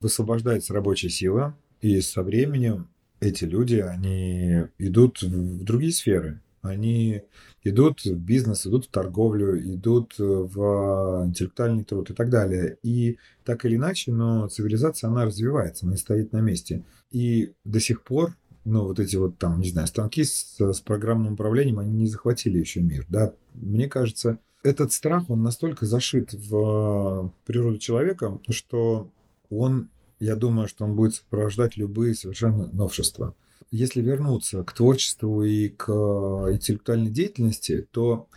высвобождается 0.00 0.72
рабочая 0.72 1.10
сила, 1.10 1.56
и 1.80 2.00
со 2.00 2.22
временем 2.22 2.88
эти 3.20 3.44
люди, 3.44 3.76
они 3.76 4.64
идут 4.78 5.22
в 5.22 5.64
другие 5.64 5.92
сферы. 5.92 6.40
Они 6.62 7.22
идут 7.62 8.04
в 8.04 8.18
бизнес, 8.18 8.66
идут 8.66 8.86
в 8.86 8.90
торговлю, 8.90 9.58
идут 9.60 10.14
в 10.18 11.24
интеллектуальный 11.26 11.84
труд 11.84 12.10
и 12.10 12.14
так 12.14 12.28
далее. 12.28 12.78
И 12.82 13.18
так 13.44 13.64
или 13.64 13.76
иначе, 13.76 14.12
но 14.12 14.48
цивилизация, 14.48 15.08
она 15.08 15.24
развивается, 15.24 15.86
она 15.86 15.92
не 15.92 15.98
стоит 15.98 16.32
на 16.32 16.40
месте. 16.40 16.84
И 17.10 17.52
до 17.64 17.78
сих 17.78 18.02
пор, 18.02 18.36
ну, 18.64 18.82
вот 18.82 18.98
эти 18.98 19.16
вот 19.16 19.38
там, 19.38 19.60
не 19.60 19.70
знаю, 19.70 19.86
станки 19.86 20.24
с, 20.24 20.56
с 20.58 20.80
программным 20.80 21.34
управлением, 21.34 21.78
они 21.78 21.92
не 21.92 22.08
захватили 22.08 22.58
еще 22.58 22.80
мир, 22.80 23.06
да. 23.08 23.32
Мне 23.54 23.88
кажется, 23.88 24.40
этот 24.64 24.92
страх, 24.92 25.30
он 25.30 25.42
настолько 25.42 25.86
зашит 25.86 26.32
в 26.32 27.32
природу 27.44 27.78
человека, 27.78 28.40
что 28.48 29.12
он 29.48 29.88
я 30.18 30.36
думаю, 30.36 30.68
что 30.68 30.84
он 30.84 30.94
будет 30.94 31.14
сопровождать 31.14 31.76
любые 31.76 32.14
совершенно 32.14 32.68
новшества. 32.72 33.34
Если 33.70 34.00
вернуться 34.00 34.62
к 34.62 34.72
творчеству 34.72 35.42
и 35.42 35.68
к 35.68 35.90
интеллектуальной 35.90 37.10
деятельности, 37.10 37.86
то 37.90 38.28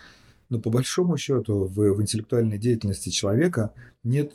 ну, 0.50 0.60
по 0.60 0.70
большому 0.70 1.18
счету 1.18 1.66
в, 1.66 1.76
в 1.76 2.02
интеллектуальной 2.02 2.58
деятельности 2.58 3.10
человека 3.10 3.74
нет 4.04 4.34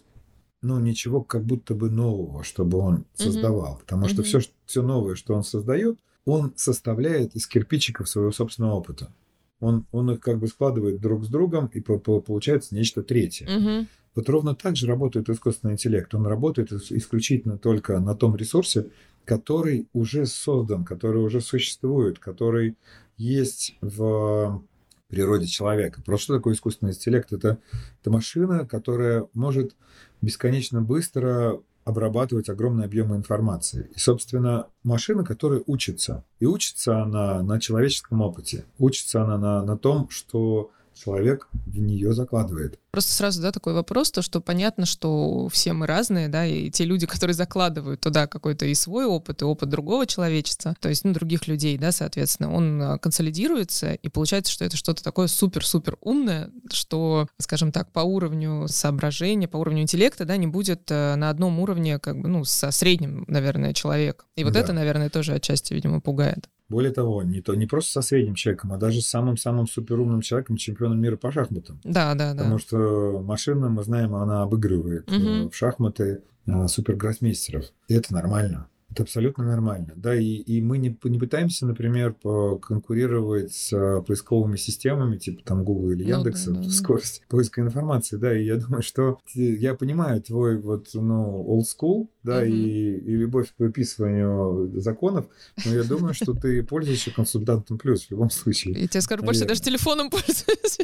ну, 0.65 0.81
ничего 0.81 1.23
как 1.23 1.45
будто 1.45 1.75
бы 1.75 1.91
нового, 1.91 2.43
чтобы 2.43 2.79
он 2.79 3.05
создавал. 3.15 3.75
Mm-hmm. 3.75 3.81
Потому 3.81 4.09
что 4.09 4.23
mm-hmm. 4.23 4.25
все, 4.25 4.41
все 4.65 4.83
новое, 4.83 5.15
что 5.15 5.35
он 5.35 5.45
создает, 5.45 5.99
он 6.25 6.55
составляет 6.57 7.37
из 7.37 7.47
кирпичиков 7.47 8.09
своего 8.09 8.33
собственного 8.33 8.73
опыта. 8.73 9.13
Он, 9.61 9.87
он 9.93 10.11
их 10.11 10.21
как 10.21 10.39
бы 10.39 10.49
складывает 10.49 11.01
друг 11.01 11.25
с 11.25 11.29
другом, 11.29 11.67
и 11.67 11.81
по, 11.81 11.99
по, 11.99 12.21
получается 12.21 12.75
нечто 12.75 13.03
третье. 13.03 13.47
Mm-hmm. 13.47 13.87
Вот 14.15 14.29
ровно 14.29 14.55
так 14.55 14.77
же 14.77 14.87
работает 14.87 15.29
искусственный 15.29 15.75
интеллект. 15.75 16.15
Он 16.15 16.27
работает 16.27 16.73
исключительно 16.73 17.59
только 17.59 17.99
на 17.99 18.15
том 18.15 18.37
ресурсе, 18.37 18.91
который 19.25 19.89
уже 19.93 20.27
создан, 20.27 20.85
который 20.85 21.23
уже 21.23 21.41
существует, 21.41 22.19
который 22.19 22.77
есть 23.17 23.77
в 23.81 24.63
природе 25.09 25.47
человека. 25.47 26.03
Просто 26.05 26.25
что 26.25 26.37
такое 26.37 26.55
искусственный 26.55 26.93
интеллект? 26.93 27.33
Это, 27.33 27.59
это 28.01 28.11
машина, 28.11 28.67
которая 28.67 29.29
может 29.33 29.75
бесконечно 30.21 30.81
быстро 30.83 31.61
обрабатывать 31.85 32.49
огромные 32.49 32.87
объемы 32.87 33.17
информации. 33.17 33.91
И, 33.95 33.99
собственно, 33.99 34.69
машина, 34.83 35.23
которая 35.23 35.63
учится. 35.67 36.25
И 36.41 36.47
учится 36.47 37.03
она 37.03 37.43
на 37.43 37.61
человеческом 37.61 38.23
опыте. 38.23 38.65
Учится 38.79 39.23
она 39.23 39.37
на, 39.37 39.63
на 39.63 39.77
том, 39.77 40.09
что 40.09 40.71
человек 40.95 41.49
в 41.53 41.79
нее 41.79 42.13
закладывает. 42.13 42.79
Просто 42.91 43.13
сразу, 43.13 43.43
да, 43.43 43.51
такой 43.51 43.75
вопрос, 43.75 44.13
то, 44.13 44.23
что 44.23 44.41
понятно, 44.41 44.87
что 44.87 45.49
все 45.49 45.73
мы 45.73 45.87
разные, 45.87 46.29
да, 46.29 46.47
и 46.47 46.71
те 46.71 46.85
люди, 46.85 47.07
которые 47.07 47.35
закладывают 47.35 48.01
туда 48.01 48.27
какой-то 48.27 48.67
и 48.67 48.75
свой 48.75 49.05
опыт, 49.05 49.43
и 49.43 49.45
опыт 49.45 49.69
другого 49.69 50.07
человечества, 50.07 50.77
то 50.81 50.89
есть, 50.89 51.05
ну, 51.05 51.13
других 51.13 51.49
людей, 51.49 51.77
да, 51.77 51.91
соответственно, 51.91 52.53
он 52.53 52.81
а, 52.81 52.99
консолидируется, 52.99 53.95
и 53.95 54.09
получается, 54.09 54.53
что 54.53 54.65
это 54.65 54.77
что-то 54.77 55.03
такое 55.03 55.27
супер-супер 55.27 55.97
умное, 56.01 56.51
что, 56.71 57.27
скажем 57.39 57.73
так, 57.73 57.91
по 57.93 58.01
уровню 58.01 58.69
соображения, 58.69 59.49
по 59.49 59.57
уровню 59.57 59.83
интеллекта, 59.83 60.25
да, 60.25 60.37
не 60.37 60.47
будет 60.47 60.91
э, 60.91 61.17
на 61.17 61.31
одном 61.31 61.59
уровне, 61.59 61.99
как 61.99 62.21
бы, 62.21 62.29
ну, 62.29 62.45
со 62.45 62.71
средним, 62.71 63.25
наверное, 63.27 63.75
человек. 63.75 64.27
И 64.37 64.45
вот 64.45 64.53
да. 64.53 64.61
это, 64.61 64.73
наверное, 64.73 65.11
тоже 65.11 65.35
отчасти, 65.35 65.75
видимо, 65.75 66.01
пугает. 66.01 66.49
Более 66.69 66.93
того, 66.93 67.23
не, 67.23 67.43
то, 67.43 67.55
не 67.55 67.67
просто 67.67 67.93
со 67.93 68.03
средним 68.03 68.35
человеком, 68.35 68.73
а 68.73 68.79
даже 68.79 69.03
с 69.03 69.09
самым-самым 69.09 69.67
суперумным 69.67 70.23
человеком, 70.23 70.57
чемпионом 70.57 71.01
мира 71.01 71.17
по 71.17 71.31
шахматам. 71.31 71.81
Да, 71.85 72.15
да, 72.15 72.33
да. 72.33 72.39
Потому 72.39 72.59
что 72.59 73.23
машина, 73.23 73.69
мы 73.69 73.83
знаем, 73.83 74.15
она 74.15 74.43
обыгрывает 74.43 75.11
угу. 75.11 75.51
в 75.51 75.55
шахматы 75.55 76.23
а, 76.47 76.67
супергроссмейстеров. 76.69 77.67
И 77.89 77.95
это 77.95 78.15
нормально. 78.15 78.69
Это 78.95 79.03
абсолютно 79.03 79.43
нормально, 79.43 79.93
да, 79.97 80.15
и, 80.15 80.37
и 80.37 80.63
мы 80.63 80.79
не, 80.79 80.97
не 81.03 81.19
пытаемся, 81.19 81.67
например, 81.67 82.15
конкурировать 82.15 83.53
с 83.53 83.73
а, 83.73 84.03
поисковыми 84.03 84.57
системами, 84.57 85.19
типа 85.19 85.43
там 85.45 85.65
Google 85.65 85.91
или 85.91 86.05
Яндекса, 86.05 86.51
ну, 86.51 86.59
да, 86.59 86.63
да, 86.63 86.69
в 86.69 86.73
скорости 86.73 87.23
поиска 87.29 87.61
информации, 87.61 88.19
да, 88.19 88.39
и 88.39 88.45
я 88.45 88.55
думаю, 88.65 88.85
что 88.85 89.19
я 89.35 89.75
понимаю 89.75 90.23
твой 90.23 90.59
вот, 90.59 90.91
ну, 90.95 91.45
old 91.45 91.65
school, 91.65 92.07
да, 92.23 92.39
угу. 92.39 92.47
и, 92.47 92.99
и 92.99 93.17
любовь 93.17 93.49
к 93.49 93.59
выписыванию 93.59 94.71
законов, 94.81 95.27
но 95.67 95.75
я 95.75 95.83
думаю, 95.83 96.15
что 96.15 96.33
ты 96.33 96.63
пользуешься 96.63 97.11
консультантом 97.11 97.79
плюс 97.79 98.07
в 98.07 98.13
любом 98.13 98.31
случае. 98.31 98.81
Я 98.81 98.87
тебе 98.87 99.01
скажу 99.01 99.25
больше, 99.25 99.45
даже 99.45 99.61
телефоном 99.61 100.09
пользуюсь. 100.11 100.79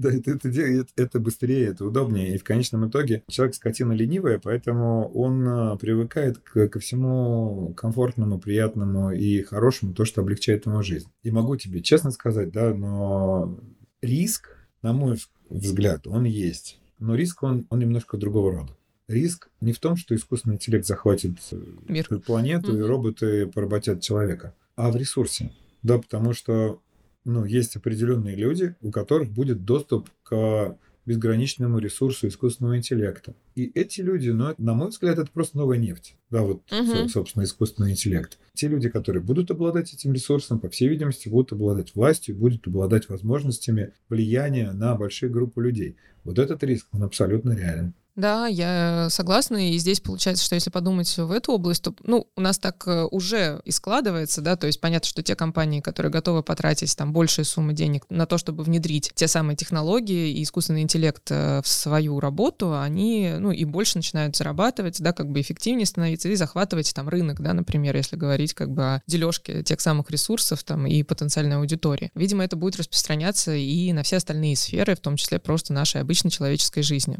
Да, 0.00 0.10
это, 0.10 0.30
это, 0.30 0.48
это, 0.48 0.90
это 0.96 1.20
быстрее, 1.20 1.66
это 1.66 1.84
удобнее. 1.84 2.34
И 2.34 2.38
в 2.38 2.42
конечном 2.42 2.88
итоге 2.88 3.22
человек 3.28 3.54
скотина 3.54 3.92
ленивая, 3.92 4.40
поэтому 4.42 5.10
он 5.12 5.46
а, 5.46 5.76
привыкает 5.76 6.38
к, 6.38 6.68
ко 6.68 6.80
всему 6.80 7.74
комфортному, 7.76 8.38
приятному 8.40 9.12
и 9.12 9.42
хорошему, 9.42 9.92
то, 9.92 10.06
что 10.06 10.22
облегчает 10.22 10.64
ему 10.64 10.82
жизнь. 10.82 11.08
И 11.22 11.30
могу 11.30 11.54
тебе 11.56 11.82
честно 11.82 12.12
сказать, 12.12 12.50
да, 12.50 12.72
но 12.72 13.60
риск, 14.00 14.56
на 14.80 14.94
мой 14.94 15.18
взгляд, 15.50 16.06
он 16.06 16.24
есть. 16.24 16.80
Но 16.98 17.14
риск, 17.14 17.42
он, 17.42 17.66
он 17.68 17.80
немножко 17.80 18.16
другого 18.16 18.52
рода. 18.52 18.72
Риск 19.06 19.50
не 19.60 19.74
в 19.74 19.80
том, 19.80 19.96
что 19.96 20.14
искусственный 20.14 20.54
интеллект 20.54 20.86
захватит 20.86 21.36
э, 21.50 21.62
Мир. 21.88 22.06
планету 22.20 22.72
mm-hmm. 22.72 22.78
и 22.78 22.88
роботы 22.88 23.46
поработят 23.48 24.00
человека, 24.00 24.54
а 24.76 24.90
в 24.90 24.96
ресурсе. 24.96 25.52
Да, 25.82 25.98
потому 25.98 26.32
что 26.32 26.80
ну, 27.24 27.44
есть 27.44 27.76
определенные 27.76 28.36
люди, 28.36 28.74
у 28.80 28.90
которых 28.90 29.30
будет 29.30 29.64
доступ 29.64 30.08
к 30.22 30.76
безграничному 31.06 31.78
ресурсу 31.78 32.28
искусственного 32.28 32.76
интеллекта. 32.76 33.34
И 33.54 33.70
эти 33.74 34.00
люди, 34.00 34.30
ну, 34.30 34.54
на 34.58 34.74
мой 34.74 34.90
взгляд, 34.90 35.18
это 35.18 35.30
просто 35.32 35.56
новая 35.56 35.78
нефть. 35.78 36.16
Да, 36.30 36.42
вот, 36.42 36.62
угу. 36.70 37.08
собственно, 37.08 37.42
искусственный 37.42 37.92
интеллект. 37.92 38.38
Те 38.54 38.68
люди, 38.68 38.88
которые 38.88 39.22
будут 39.22 39.50
обладать 39.50 39.92
этим 39.92 40.12
ресурсом, 40.12 40.60
по 40.60 40.68
всей 40.68 40.88
видимости, 40.88 41.28
будут 41.28 41.52
обладать 41.52 41.94
властью, 41.94 42.36
будут 42.36 42.66
обладать 42.66 43.08
возможностями 43.08 43.92
влияния 44.08 44.72
на 44.72 44.94
большие 44.94 45.30
группы 45.30 45.62
людей. 45.62 45.96
Вот 46.22 46.38
этот 46.38 46.62
риск, 46.62 46.86
он 46.92 47.02
абсолютно 47.02 47.52
реален. 47.52 47.94
Да, 48.20 48.46
я 48.46 49.08
согласна. 49.08 49.70
И 49.70 49.78
здесь 49.78 50.00
получается, 50.00 50.44
что 50.44 50.54
если 50.54 50.68
подумать 50.68 51.16
в 51.16 51.32
эту 51.32 51.52
область, 51.52 51.82
то 51.82 51.94
ну, 52.02 52.26
у 52.36 52.40
нас 52.42 52.58
так 52.58 52.86
э, 52.86 53.04
уже 53.10 53.62
и 53.64 53.70
складывается, 53.70 54.42
да, 54.42 54.56
то 54.56 54.66
есть 54.66 54.78
понятно, 54.78 55.08
что 55.08 55.22
те 55.22 55.34
компании, 55.34 55.80
которые 55.80 56.12
готовы 56.12 56.42
потратить 56.42 56.94
там 56.94 57.14
большие 57.14 57.46
суммы 57.46 57.72
денег 57.72 58.04
на 58.10 58.26
то, 58.26 58.36
чтобы 58.36 58.62
внедрить 58.62 59.10
те 59.14 59.26
самые 59.26 59.56
технологии 59.56 60.32
и 60.32 60.42
искусственный 60.42 60.82
интеллект 60.82 61.26
э, 61.30 61.62
в 61.64 61.68
свою 61.68 62.20
работу, 62.20 62.78
они, 62.78 63.36
ну, 63.38 63.52
и 63.52 63.64
больше 63.64 63.96
начинают 63.96 64.36
зарабатывать, 64.36 65.00
да, 65.00 65.14
как 65.14 65.30
бы 65.30 65.40
эффективнее 65.40 65.86
становиться 65.86 66.28
и 66.28 66.34
захватывать 66.34 66.92
там 66.94 67.08
рынок, 67.08 67.40
да, 67.40 67.54
например, 67.54 67.96
если 67.96 68.16
говорить 68.16 68.52
как 68.52 68.70
бы 68.70 68.82
о 68.82 69.02
дележке 69.06 69.62
тех 69.62 69.80
самых 69.80 70.10
ресурсов 70.10 70.62
там 70.62 70.86
и 70.86 71.02
потенциальной 71.04 71.56
аудитории. 71.56 72.10
Видимо, 72.14 72.44
это 72.44 72.56
будет 72.56 72.76
распространяться 72.76 73.54
и 73.54 73.94
на 73.94 74.02
все 74.02 74.18
остальные 74.18 74.56
сферы, 74.56 74.94
в 74.94 75.00
том 75.00 75.16
числе 75.16 75.38
просто 75.38 75.72
нашей 75.72 76.02
обычной 76.02 76.30
человеческой 76.30 76.82
жизни. 76.82 77.16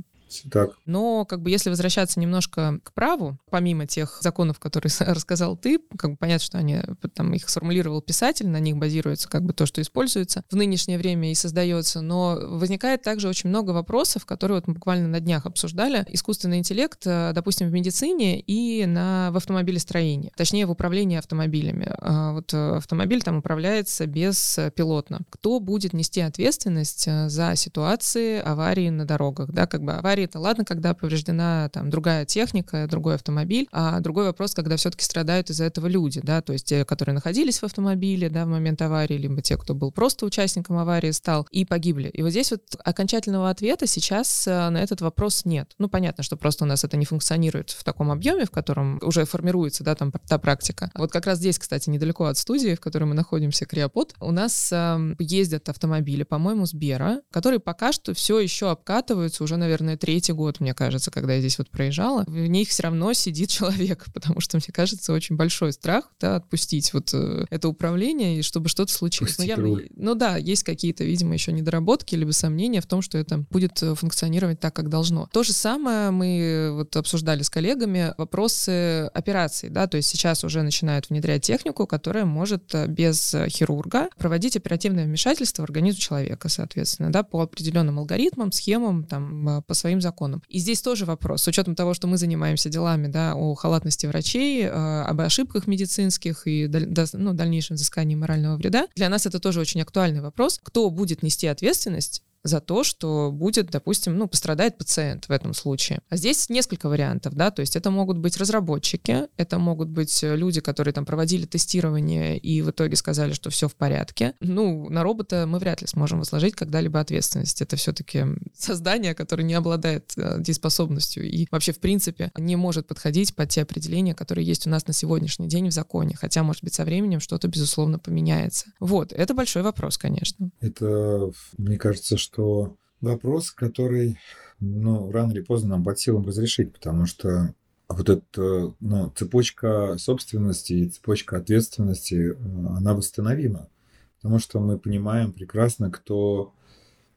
Так. 0.51 0.71
Но 0.87 1.25
как 1.25 1.43
бы 1.43 1.51
если 1.51 1.71
возвращаться 1.71 2.21
немножко 2.21 2.81
к 2.83 2.93
праву, 2.93 3.39
помимо 3.51 3.87
тех 3.87 4.19
законов, 4.21 4.59
которые 4.59 4.93
рассказал 5.01 5.57
ты, 5.57 5.79
как 5.99 6.13
бы 6.13 6.17
понятно, 6.17 6.45
что 6.45 6.59
они 6.59 6.81
там 7.15 7.33
их 7.35 7.49
сформулировал 7.49 8.03
писатель, 8.03 8.49
на 8.49 8.61
них 8.61 8.77
базируется 8.77 9.29
как 9.29 9.43
бы 9.45 9.53
то, 9.53 9.67
что 9.67 9.81
используется 9.81 10.45
в 10.51 10.57
нынешнее 10.57 10.99
время 10.99 11.31
и 11.31 11.35
создается, 11.35 12.01
но 12.01 12.39
возникает 12.41 13.03
также 13.03 13.29
очень 13.29 13.49
много 13.49 13.71
вопросов, 13.71 14.27
которые 14.27 14.57
вот 14.57 14.69
мы 14.69 14.75
буквально 14.75 15.09
на 15.09 15.21
днях 15.21 15.47
обсуждали. 15.47 16.05
Искусственный 16.09 16.59
интеллект, 16.59 17.07
э, 17.07 17.33
допустим, 17.35 17.69
в 17.69 17.73
медицине 17.73 18.41
и 18.41 18.87
на, 18.87 19.31
в 19.33 19.37
автомобилестроении, 19.37 20.33
точнее 20.37 20.67
в 20.67 20.71
управлении 20.71 21.19
автомобилями. 21.19 21.93
А 21.99 22.33
вот 22.33 22.53
э, 22.55 22.77
автомобиль 22.77 23.23
там 23.23 23.39
управляется 23.39 24.07
беспилотно. 24.07 25.21
Кто 25.31 25.61
будет 25.61 25.93
нести 25.93 26.21
ответственность 26.21 27.07
э, 27.07 27.29
за 27.29 27.57
ситуации 27.57 28.41
аварии 28.41 28.89
на 28.91 29.05
дорогах, 29.05 29.51
да, 29.51 29.67
как 29.67 29.83
бы 29.83 29.93
аварии 29.93 30.20
это 30.25 30.39
ладно, 30.39 30.65
когда 30.65 30.95
повреждена 30.95 31.69
там 31.71 31.91
другая 31.91 32.25
техника, 32.25 32.87
другой 32.89 33.15
автомобиль, 33.15 33.69
а 33.73 34.01
другой 34.01 34.27
вопрос, 34.27 34.55
когда 34.55 34.77
все-таки 34.77 35.05
страдают 35.05 35.51
из-за 35.51 35.65
этого 35.65 35.87
люди, 35.87 36.21
да, 36.23 36.43
то 36.43 36.53
есть 36.53 36.67
те, 36.67 36.85
которые 36.85 37.15
находились 37.15 37.59
в 37.59 37.65
автомобиле, 37.65 38.29
да, 38.31 38.45
в 38.45 38.49
момент 38.49 38.83
аварии, 38.83 39.17
либо 39.17 39.41
те, 39.43 39.57
кто 39.57 39.75
был 39.75 39.91
просто 39.91 40.27
участником 40.27 40.79
аварии, 40.79 41.11
стал 41.11 41.47
и 41.51 41.65
погибли. 41.65 42.09
И 42.09 42.23
вот 42.23 42.31
здесь 42.31 42.51
вот 42.51 42.63
окончательного 42.85 43.51
ответа 43.51 43.87
сейчас 43.87 44.47
э, 44.47 44.69
на 44.71 44.79
этот 44.79 45.01
вопрос 45.01 45.45
нет. 45.45 45.73
Ну, 45.79 45.89
понятно, 45.89 46.23
что 46.23 46.37
просто 46.37 46.65
у 46.65 46.67
нас 46.67 46.85
это 46.85 46.97
не 46.97 47.05
функционирует 47.05 47.71
в 47.71 47.85
таком 47.85 48.11
объеме, 48.11 48.45
в 48.45 48.51
котором 48.51 48.99
уже 49.03 49.25
формируется, 49.25 49.85
да, 49.85 49.95
там 49.95 50.13
та 50.13 50.39
практика. 50.39 50.91
Вот 50.95 51.13
как 51.13 51.27
раз 51.27 51.39
здесь, 51.39 51.59
кстати, 51.59 51.91
недалеко 51.91 52.25
от 52.27 52.37
студии, 52.37 52.75
в 52.75 52.81
которой 52.81 53.05
мы 53.05 53.15
находимся, 53.15 53.67
Криопод, 53.67 54.15
у 54.21 54.33
нас 54.33 54.71
э, 54.73 55.15
ездят 55.19 55.69
автомобили, 55.69 56.23
по-моему, 56.23 56.67
Сбера, 56.67 57.21
которые 57.31 57.61
пока 57.61 57.93
что 57.93 58.15
все 58.15 58.39
еще 58.39 58.71
обкатываются 58.71 59.45
уже, 59.45 59.57
наверное, 59.57 59.97
три 59.97 60.10
третий 60.11 60.33
год, 60.33 60.59
мне 60.59 60.75
кажется, 60.75 61.13
когда 61.13 61.35
я 61.35 61.41
здесь 61.41 61.57
вот 61.57 61.71
проезжала, 61.71 62.25
в 62.27 62.47
них 62.49 62.71
все 62.71 62.83
равно 62.83 63.13
сидит 63.13 63.49
человек, 63.49 64.07
потому 64.13 64.41
что, 64.41 64.57
мне 64.57 64.73
кажется, 64.73 65.13
очень 65.13 65.37
большой 65.37 65.73
страх 65.73 66.11
да, 66.21 66.35
отпустить 66.35 66.93
вот 66.93 67.15
э, 67.15 67.45
это 67.49 67.69
управление, 67.69 68.41
и 68.41 68.43
чтобы 68.43 68.69
что-то 68.69 68.93
случилось. 68.93 69.39
Ну, 69.39 69.45
я, 69.45 69.57
ну 69.95 70.17
да, 70.17 70.37
есть 70.37 70.65
какие-то, 70.65 71.05
видимо, 71.05 71.35
еще 71.35 71.53
недоработки, 71.53 72.17
либо 72.17 72.33
сомнения 72.33 72.81
в 72.81 72.87
том, 72.87 73.03
что 73.03 73.19
это 73.19 73.45
будет 73.51 73.81
э, 73.85 73.95
функционировать 73.95 74.59
так, 74.59 74.75
как 74.75 74.89
должно. 74.89 75.29
То 75.33 75.45
же 75.45 75.53
самое 75.53 76.11
мы 76.11 76.71
вот 76.73 76.97
обсуждали 76.97 77.45
с 77.45 77.51
коллегами 77.51 78.13
вопросы 78.19 79.07
операций, 79.15 79.69
да, 79.69 79.87
то 79.87 79.97
есть 79.97 80.09
сейчас 80.09 80.43
уже 80.43 80.63
начинают 80.63 81.09
внедрять 81.09 81.43
технику, 81.43 81.87
которая 81.87 82.25
может 82.25 82.75
э, 82.75 82.89
без 82.89 83.33
хирурга 83.47 84.09
проводить 84.19 84.57
оперативное 84.57 85.05
вмешательство 85.05 85.63
в 85.63 85.67
организм 85.67 86.01
человека, 86.01 86.49
соответственно, 86.49 87.13
да, 87.13 87.23
по 87.23 87.43
определенным 87.43 88.01
алгоритмам, 88.01 88.51
схемам, 88.51 89.05
там, 89.05 89.63
по 89.69 89.75
своим 89.75 90.00
законам. 90.01 90.43
И 90.49 90.59
здесь 90.59 90.83
тоже 90.83 91.05
вопрос, 91.05 91.43
с 91.43 91.49
учетом 91.49 91.75
того, 91.75 91.95
что 91.95 92.07
мы 92.07 92.17
занимаемся 92.17 92.69
делами 92.69 93.07
да, 93.07 93.35
о 93.35 93.55
халатности 93.55 94.07
врачей, 94.07 94.65
э, 94.65 94.69
об 94.69 95.21
ошибках 95.21 95.67
медицинских 95.67 96.47
и 96.47 96.69
ну, 97.13 97.33
дальнейшем 97.35 97.77
взыскании 97.77 98.15
морального 98.15 98.57
вреда, 98.57 98.87
для 98.97 99.09
нас 99.09 99.27
это 99.27 99.41
тоже 99.41 99.61
очень 99.61 99.81
актуальный 99.83 100.21
вопрос. 100.21 100.61
Кто 100.63 100.89
будет 100.91 101.23
нести 101.23 101.47
ответственность 101.47 102.23
за 102.43 102.61
то, 102.61 102.85
что 102.85 103.31
будет, 103.33 103.71
допустим, 103.71 104.17
ну, 104.17 104.27
пострадает 104.27 104.79
пациент 104.79 105.27
в 105.27 105.31
этом 105.31 105.55
случае. 105.55 106.01
А 106.09 106.17
здесь 106.17 106.49
несколько 106.49 106.89
вариантов, 106.89 107.35
да, 107.35 107.51
то 107.51 107.61
есть 107.61 107.77
это 107.77 107.91
могут 107.91 108.19
быть 108.19 108.37
разработчики, 108.37 109.29
это 109.37 109.59
могут 109.59 109.89
быть 109.89 110.21
люди, 110.23 110.61
которые 110.61 110.95
там 110.95 111.05
проводили 111.05 111.47
тестирование 111.47 112.39
и 112.39 112.63
в 112.63 112.71
итоге 112.71 112.97
сказали, 112.97 113.33
что 113.33 113.51
все 113.51 113.69
в 113.69 113.75
порядке. 113.75 114.35
Ну, 114.41 114.89
на 114.89 115.03
робота 115.03 115.47
мы 115.47 115.59
вряд 115.59 115.81
ли 115.83 115.87
сможем 115.87 116.21
возложить 116.21 116.55
когда-либо 116.55 117.01
ответственность. 117.01 117.61
Это 117.63 117.77
все-таки 117.77 118.25
создание, 118.57 119.15
которое 119.15 119.45
не 119.45 119.55
обладает 119.55 120.13
э, 120.17 120.41
дееспособностью 120.41 121.29
и 121.29 121.47
вообще, 121.51 121.73
в 121.73 121.81
принципе, 121.81 122.31
не 122.37 122.57
может 122.57 122.87
подходить 122.87 123.35
под 123.35 123.51
те 123.51 123.63
определения, 123.63 124.15
которые 124.15 124.47
есть 124.47 124.67
у 124.67 124.71
нас 124.71 124.87
на 124.87 124.93
сегодняшний 124.93 125.49
день 125.49 125.69
в 125.69 125.73
законе. 125.73 126.17
Хотя, 126.17 126.43
может 126.43 126.65
быть, 126.65 126.75
со 126.75 126.85
временем 126.85 127.21
что-то, 127.21 127.49
безусловно, 127.49 127.99
поменяется. 127.99 128.67
Вот, 128.81 129.13
это 129.13 129.35
большой 129.35 129.63
вопрос, 129.63 129.99
конечно. 129.99 130.51
Это, 130.61 131.31
мне 131.59 131.77
кажется, 131.77 132.17
что 132.17 132.30
что 132.31 132.77
вопрос, 133.01 133.51
который, 133.51 134.19
ну, 134.61 135.11
рано 135.11 135.33
или 135.33 135.41
поздно 135.41 135.71
нам 135.71 135.85
под 135.85 135.99
силам 135.99 136.27
разрешить, 136.27 136.73
потому 136.73 137.07
что 137.07 137.55
вот 137.89 138.09
эта 138.09 138.75
ну, 138.81 139.11
цепочка 139.17 139.97
собственности 139.99 140.73
и 140.75 140.89
цепочка 140.89 141.39
ответственности, 141.39 142.37
она 142.77 142.95
восстановима. 142.95 143.69
Потому 144.17 144.39
что 144.39 144.61
мы 144.61 144.79
понимаем 144.79 145.33
прекрасно, 145.33 145.91
кто 145.91 146.53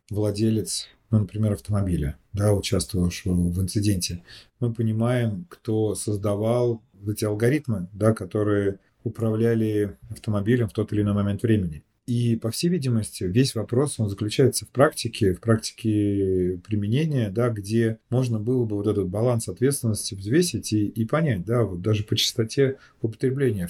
владелец, 0.09 0.87
ну, 1.11 1.19
например, 1.19 1.53
автомобиля, 1.53 2.17
да, 2.31 2.53
участвовавшего 2.53 3.33
в 3.33 3.61
инциденте. 3.61 4.23
Мы 4.59 4.73
понимаем, 4.73 5.45
кто 5.49 5.95
создавал 5.95 6.81
эти 7.05 7.25
алгоритмы, 7.25 7.87
да, 7.93 8.13
которые 8.13 8.79
управляли 9.03 9.97
автомобилем 10.09 10.69
в 10.69 10.73
тот 10.73 10.93
или 10.93 11.01
иной 11.01 11.13
момент 11.13 11.43
времени. 11.43 11.83
И, 12.05 12.35
по 12.35 12.51
всей 12.51 12.67
видимости, 12.67 13.23
весь 13.23 13.55
вопрос, 13.55 13.97
он 13.97 14.09
заключается 14.09 14.65
в 14.65 14.69
практике, 14.69 15.33
в 15.33 15.39
практике 15.39 16.59
применения, 16.67 17.29
да, 17.29 17.49
где 17.49 17.97
можно 18.09 18.39
было 18.39 18.65
бы 18.65 18.75
вот 18.75 18.87
этот 18.87 19.07
баланс 19.07 19.47
ответственности 19.47 20.13
взвесить 20.13 20.73
и, 20.73 20.85
и 20.85 21.05
понять, 21.05 21.45
да, 21.45 21.63
вот 21.63 21.81
даже 21.81 22.03
по 22.03 22.17
частоте 22.17 22.77
употребления, 23.01 23.69